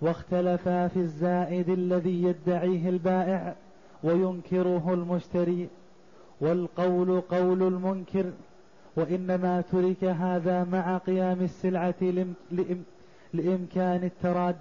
واختلفا 0.00 0.88
في 0.88 0.96
الزائد 0.96 1.68
الذي 1.68 2.22
يدعيه 2.22 2.88
البائع 2.88 3.54
وينكره 4.02 4.94
المشتري 4.94 5.68
والقول 6.40 7.20
قول 7.20 7.62
المنكر 7.62 8.32
وإنما 8.96 9.60
ترك 9.60 10.04
هذا 10.04 10.64
مع 10.64 10.98
قيام 10.98 11.40
السلعة 11.40 11.94
لإمكان 13.32 14.04
التراد 14.04 14.56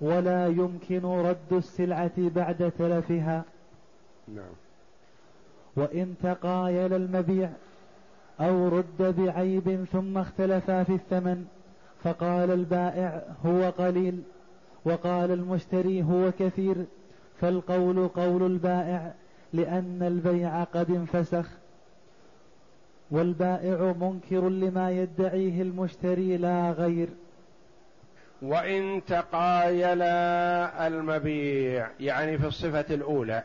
ولا 0.00 0.46
يمكن 0.46 1.04
رد 1.04 1.52
السلعة 1.52 2.12
بعد 2.18 2.72
تلفها. 2.78 3.44
نعم. 4.34 4.54
وإن 5.76 6.14
تقايل 6.22 6.92
المبيع 6.92 7.50
أو 8.40 8.68
رد 8.68 9.14
بعيب 9.18 9.84
ثم 9.92 10.18
اختلفا 10.18 10.82
في 10.82 10.92
الثمن 10.92 11.46
فقال 12.04 12.50
البائع 12.50 13.22
هو 13.46 13.70
قليل 13.70 14.22
وقال 14.84 15.30
المشتري 15.30 16.02
هو 16.02 16.32
كثير 16.38 16.76
فالقول 17.40 18.08
قول 18.08 18.46
البائع 18.46 19.14
لأن 19.52 20.02
البيع 20.02 20.64
قد 20.64 20.90
انفسخ. 20.90 21.48
والبائع 23.10 23.94
منكر 24.00 24.48
لما 24.48 24.90
يدعيه 24.90 25.62
المشتري 25.62 26.36
لا 26.36 26.70
غير. 26.70 27.08
وإن 28.42 29.02
تقايلا 29.06 30.86
المبيع 30.86 31.88
يعني 32.00 32.38
في 32.38 32.46
الصفة 32.46 32.94
الأولى 32.94 33.42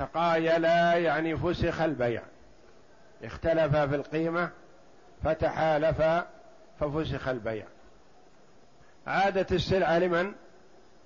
تقايلا 0.00 0.94
يعني 0.94 1.36
فسخ 1.36 1.80
البيع. 1.80 2.22
اختلف 3.22 3.76
في 3.76 3.94
القيمة 3.94 4.50
فتحالف 5.24 6.02
ففسخ 6.80 7.28
البيع. 7.28 7.66
عادت 9.06 9.52
السلعة 9.52 9.98
لمن؟ 9.98 10.32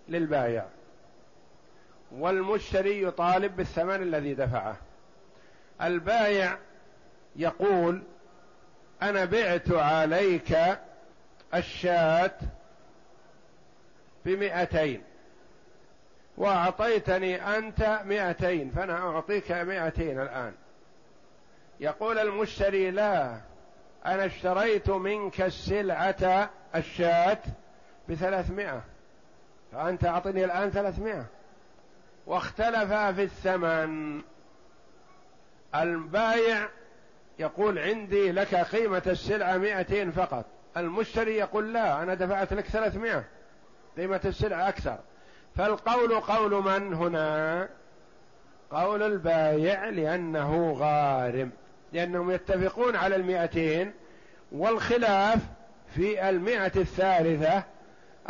للبايع. 0.08 0.64
والمشتري 2.12 3.02
يطالب 3.02 3.56
بالثمن 3.56 4.02
الذي 4.02 4.34
دفعه. 4.34 4.76
البايع 5.82 6.58
يقول 7.36 8.02
أنا 9.02 9.24
بعت 9.24 9.72
عليك 9.72 10.58
الشاة 11.54 12.34
بمئتين. 14.24 15.02
وأعطيتني 16.36 17.56
أنت 17.56 18.00
مئتين 18.04 18.70
فأنا 18.70 18.98
أعطيك 18.98 19.52
مئتين 19.52 20.20
الآن. 20.20 20.52
يقول 21.80 22.18
المشتري 22.18 22.90
لا 22.90 23.36
أنا 24.06 24.26
اشتريت 24.26 24.90
منك 24.90 25.40
السلعة 25.40 26.50
الشاة 26.74 27.38
بثلاثمائة 28.08 28.82
فأنت 29.72 30.04
أعطني 30.04 30.44
الآن 30.44 30.70
ثلاثمائة. 30.70 31.26
واختلف 32.26 32.92
في 32.92 33.22
الثمن. 33.22 34.22
البايع 35.74 36.68
يقول 37.38 37.78
عندي 37.78 38.32
لك 38.32 38.54
قيمة 38.54 39.02
السلعة 39.06 39.56
مئتين 39.56 40.10
فقط. 40.10 40.44
المشتري 40.76 41.36
يقول 41.36 41.72
لا 41.72 42.02
أنا 42.02 42.14
دفعت 42.14 42.52
لك 42.52 42.64
ثلاثمائة 42.64 43.24
قيمة 43.96 44.20
السلعة 44.24 44.68
أكثر. 44.68 44.98
فالقول 45.54 46.20
قول 46.20 46.64
من 46.64 46.94
هنا؟ 46.94 47.68
قول 48.70 49.02
البايع 49.02 49.88
لأنه 49.88 50.72
غارم 50.72 51.50
لأنهم 51.92 52.30
يتفقون 52.30 52.96
على 52.96 53.16
المئتين 53.16 53.92
والخلاف 54.52 55.38
في 55.94 56.28
المئة 56.28 56.72
الثالثة 56.76 57.62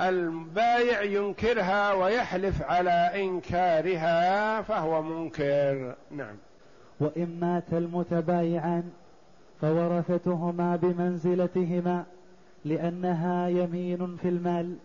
البايع 0.00 1.02
ينكرها 1.02 1.92
ويحلف 1.92 2.62
على 2.62 3.10
إنكارها 3.24 4.62
فهو 4.62 5.02
منكر. 5.02 5.94
نعم. 6.10 6.36
وإن 7.00 7.38
مات 7.40 7.64
المتبايعان 7.72 8.90
فورثتهما 9.60 10.76
بمنزلتهما 10.76 12.04
لأنها 12.64 13.48
يمين 13.48 14.16
في 14.22 14.28
المال. 14.28 14.76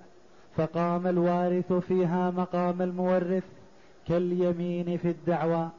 فقام 0.60 1.08
الوارث 1.08 1.74
فيها 1.74 2.32
مقام 2.32 2.82
المورث 2.82 3.44
كاليمين 4.08 4.98
في 4.98 5.08
الدعوى. 5.08 5.70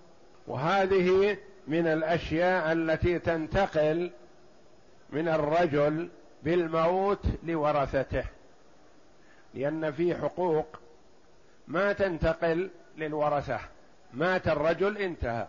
وهذه 0.46 1.36
من 1.68 1.86
الأشياء 1.86 2.72
التي 2.72 3.18
تنتقل 3.18 4.10
من 5.10 5.28
الرجل 5.28 6.08
بالموت 6.42 7.26
لورثته 7.44 8.24
لأن 9.54 9.92
في 9.92 10.14
حقوق 10.14 10.66
ما 11.68 11.92
تنتقل 11.92 12.70
للورثة 12.98 13.60
مات 14.14 14.48
الرجل 14.48 14.98
انتهى. 14.98 15.46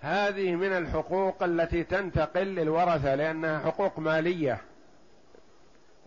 هذه 0.00 0.54
من 0.54 0.72
الحقوق 0.72 1.42
التي 1.42 1.84
تنتقل 1.84 2.46
للورثة 2.46 3.14
لأنها 3.14 3.58
حقوق 3.58 3.98
مالية. 3.98 4.60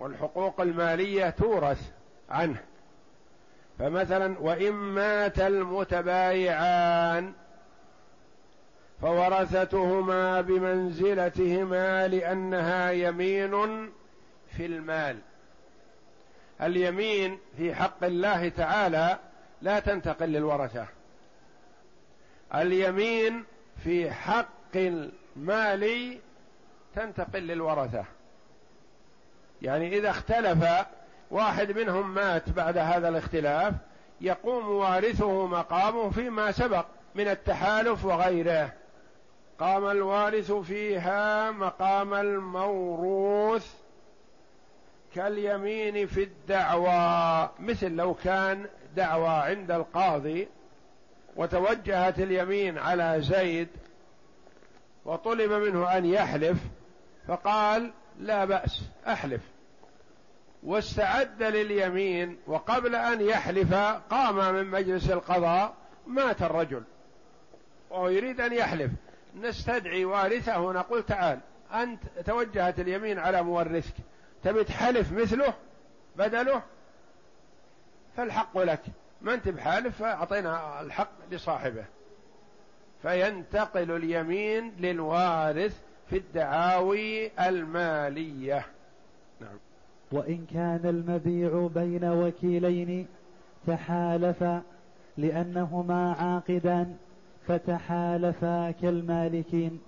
والحقوق 0.02 0.62
المالية 0.62 1.30
تورث 1.30 1.91
عنه. 2.30 2.64
فمثلا 3.80 4.39
وإن 4.39 4.72
مات 4.72 5.39
المتبايعان 5.39 7.34
فورثتهما 9.02 10.41
بمنزلتهما 10.41 12.08
لأنها 12.08 12.91
يمين 12.91 13.91
في 14.58 14.66
المال. 14.66 15.20
اليمين 16.62 17.39
في 17.58 17.76
حق 17.76 18.04
الله 18.04 18.49
تعالى 18.49 19.18
لا 19.62 19.80
تنتقل 19.80 20.30
للورثة. 20.30 20.86
اليمين 22.56 23.43
في 23.84 24.12
حق 24.12 24.76
المال 24.76 26.18
تنتقل 26.95 27.47
للورثة. 27.47 28.06
يعني 29.62 29.97
إذا 29.97 30.09
اختلف 30.09 30.66
واحد 31.32 31.72
منهم 31.72 32.14
مات 32.14 32.49
بعد 32.49 32.78
هذا 32.78 33.09
الاختلاف 33.09 33.74
يقوم 34.22 34.70
وارثه 34.70 35.45
مقامه 35.47 36.09
فيما 36.09 36.51
سبق 36.51 36.86
من 37.16 37.28
التحالف 37.28 38.05
وغيره. 38.05 38.74
قام 39.59 39.86
الوارث 39.86 40.51
فيها 40.51 41.51
مقام 41.51 42.14
الموروث 42.14 43.74
كاليمين 45.16 46.07
في 46.07 46.24
الدعوى 46.24 47.49
مثل 47.59 47.91
لو 47.91 48.14
كان 48.14 48.66
دعوى 48.95 49.30
عند 49.30 49.72
القاضي 49.72 50.47
وتوجهت 51.36 52.20
اليمين 52.20 52.78
على 52.78 53.22
زيد 53.22 53.68
وطلب 55.05 55.51
منه 55.51 55.97
أن 55.97 56.05
يحلف 56.05 56.57
فقال 57.28 57.91
لا 58.20 58.45
بأس 58.45 58.82
أحلف. 59.07 59.41
واستعد 60.64 61.43
لليمين 61.43 62.38
وقبل 62.47 62.95
أن 62.95 63.22
يحلف 63.22 63.74
قام 64.09 64.53
من 64.53 64.66
مجلس 64.66 65.09
القضاء 65.09 65.74
مات 66.07 66.41
الرجل. 66.41 66.84
وهو 67.89 68.09
يريد 68.09 68.41
أن 68.41 68.53
يحلف. 68.53 68.91
نستدعي 69.36 70.05
وارثه 70.05 70.72
نقول 70.72 71.03
تعال 71.03 71.39
أنت 71.74 72.01
توجهت 72.26 72.80
اليمين 72.80 73.20
على 73.20 73.43
مورثك. 73.43 73.93
تبي 74.43 74.64
تحلف 74.64 75.12
مثله؟ 75.12 75.53
بدله؟ 76.16 76.62
فالحق 78.18 78.57
لك. 78.57 78.82
ما 79.22 79.34
أنت 79.34 79.49
بحالف 79.49 79.97
فاعطينا 79.99 80.82
الحق 80.82 81.12
لصاحبه. 81.32 81.86
فينتقل 83.01 83.91
اليمين 83.91 84.76
للوارث 84.80 85.80
في 86.09 86.18
الدعاوي 86.18 87.32
المالية. 87.47 88.66
نعم. 89.41 89.57
وإن 90.12 90.45
كان 90.53 90.82
المبيع 90.84 91.70
بين 91.76 92.05
وكيلين 92.05 93.07
تحالفا 93.68 94.62
لأنهما 95.18 96.14
عاقدان 96.14 96.97
فتحالفا 97.47 98.72
كالمالكين. 98.72 99.82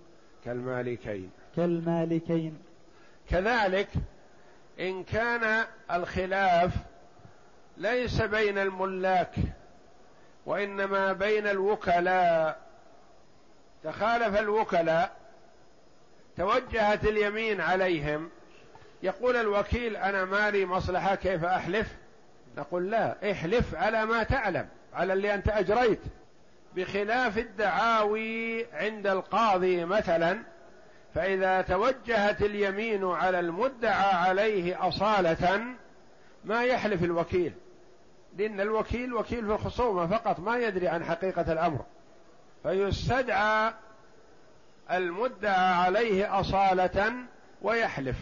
كالمالكين. 0.45 1.29
كالمالكين. 1.55 2.57
كذلك 3.29 3.89
إن 4.79 5.03
كان 5.03 5.65
الخلاف 5.91 6.73
ليس 7.77 8.21
بين 8.21 8.57
الملاك 8.57 9.35
وإنما 10.45 11.13
بين 11.13 11.47
الوكلاء. 11.47 12.61
تخالف 13.83 14.39
الوكلاء 14.39 15.17
توجهت 16.37 17.05
اليمين 17.05 17.61
عليهم 17.61 18.29
يقول 19.03 19.35
الوكيل 19.35 19.95
أنا 19.95 20.25
مالي 20.25 20.65
مصلحة 20.65 21.15
كيف 21.15 21.43
أحلف؟ 21.43 21.87
نقول 22.57 22.91
لا 22.91 23.31
احلف 23.31 23.75
على 23.75 24.05
ما 24.05 24.23
تعلم 24.23 24.67
على 24.93 25.13
اللي 25.13 25.33
أنت 25.33 25.49
أجريت. 25.49 25.99
بخلاف 26.75 27.37
الدعاوي 27.37 28.65
عند 28.73 29.07
القاضي 29.07 29.85
مثلا 29.85 30.39
فإذا 31.15 31.61
توجهت 31.61 32.41
اليمين 32.41 33.05
على 33.05 33.39
المدعى 33.39 34.13
عليه 34.13 34.87
أصالة 34.87 35.63
ما 36.45 36.63
يحلف 36.63 37.03
الوكيل. 37.03 37.53
لأن 38.37 38.61
الوكيل 38.61 39.13
وكيل 39.13 39.45
في 39.45 39.51
الخصومة 39.51 40.07
فقط 40.07 40.39
ما 40.39 40.57
يدري 40.57 40.87
عن 40.87 41.05
حقيقة 41.05 41.51
الأمر. 41.51 41.85
فيستدعى 42.63 43.73
المدعى 44.91 45.73
عليه 45.73 46.39
أصالة 46.39 47.13
ويحلف. 47.61 48.15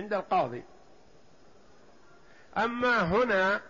عند 0.00 0.14
القاضي. 0.14 0.62
أما 2.56 3.02
هنا 3.02 3.60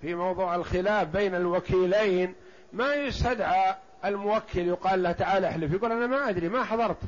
في 0.00 0.14
موضوع 0.14 0.54
الخلاف 0.54 1.08
بين 1.08 1.34
الوكيلين 1.34 2.34
ما 2.72 2.94
يستدعى 2.94 3.74
الموكل 4.04 4.60
يقال 4.60 5.02
له 5.02 5.12
تعال 5.12 5.44
احلف 5.44 5.72
يقول 5.72 5.92
أنا 5.92 6.06
ما 6.06 6.28
أدري 6.28 6.48
ما 6.48 6.64
حضرت 6.64 6.98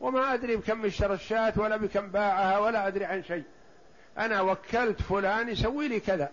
وما 0.00 0.34
أدري 0.34 0.56
بكم 0.56 0.84
اشترى 0.84 1.14
الشاة 1.14 1.52
ولا 1.56 1.76
بكم 1.76 2.08
باعها 2.08 2.58
ولا 2.58 2.86
أدري 2.86 3.04
عن 3.04 3.24
شيء. 3.24 3.44
أنا 4.18 4.40
وكلت 4.40 5.02
فلان 5.02 5.48
يسوي 5.48 5.88
لي 5.88 6.00
كذا 6.00 6.30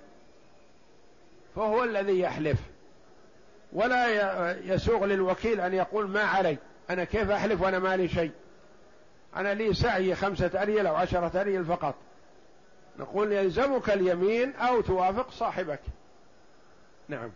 فهو 1.56 1.84
الذي 1.84 2.20
يحلف. 2.20 2.60
ولا 3.74 4.52
يسوغ 4.66 5.06
للوكيل 5.06 5.62
أن 5.62 5.74
يقول 5.74 6.10
ما 6.10 6.22
علي 6.22 6.58
أنا 6.90 7.04
كيف 7.04 7.30
أحلف 7.32 7.62
وأنا 7.62 7.80
مالي 7.80 8.08
شيء؟ 8.08 8.32
أنا 9.36 9.54
لي 9.54 9.74
سعي 9.74 10.16
خمسة 10.16 10.62
أريل 10.62 10.88
أو 10.88 10.96
عشرة 10.96 11.42
أريل 11.42 11.66
فقط. 11.66 11.96
نقول 13.00 13.32
يلزمك 13.32 13.90
اليمين 13.90 14.56
أو 14.56 14.82
توافق 14.82 15.32
صاحبك. 15.32 15.82
نعم. 17.08 17.32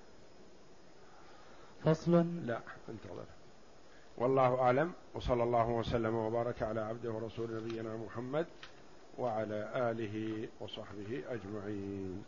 فصل؟ 1.85 2.25
لا 2.45 2.59
انتظر 2.89 3.25
والله 4.17 4.61
أعلم. 4.61 4.93
وصلى 5.13 5.43
الله 5.43 5.69
وسلم 5.69 6.15
وبارك 6.15 6.63
على 6.63 6.81
عبده 6.81 7.11
ورسول 7.11 7.55
نبينا 7.55 7.95
محمد 7.95 8.45
وعلى 9.17 9.71
آله 9.75 10.47
وصحبه 10.59 11.23
أجمعين. 11.29 12.23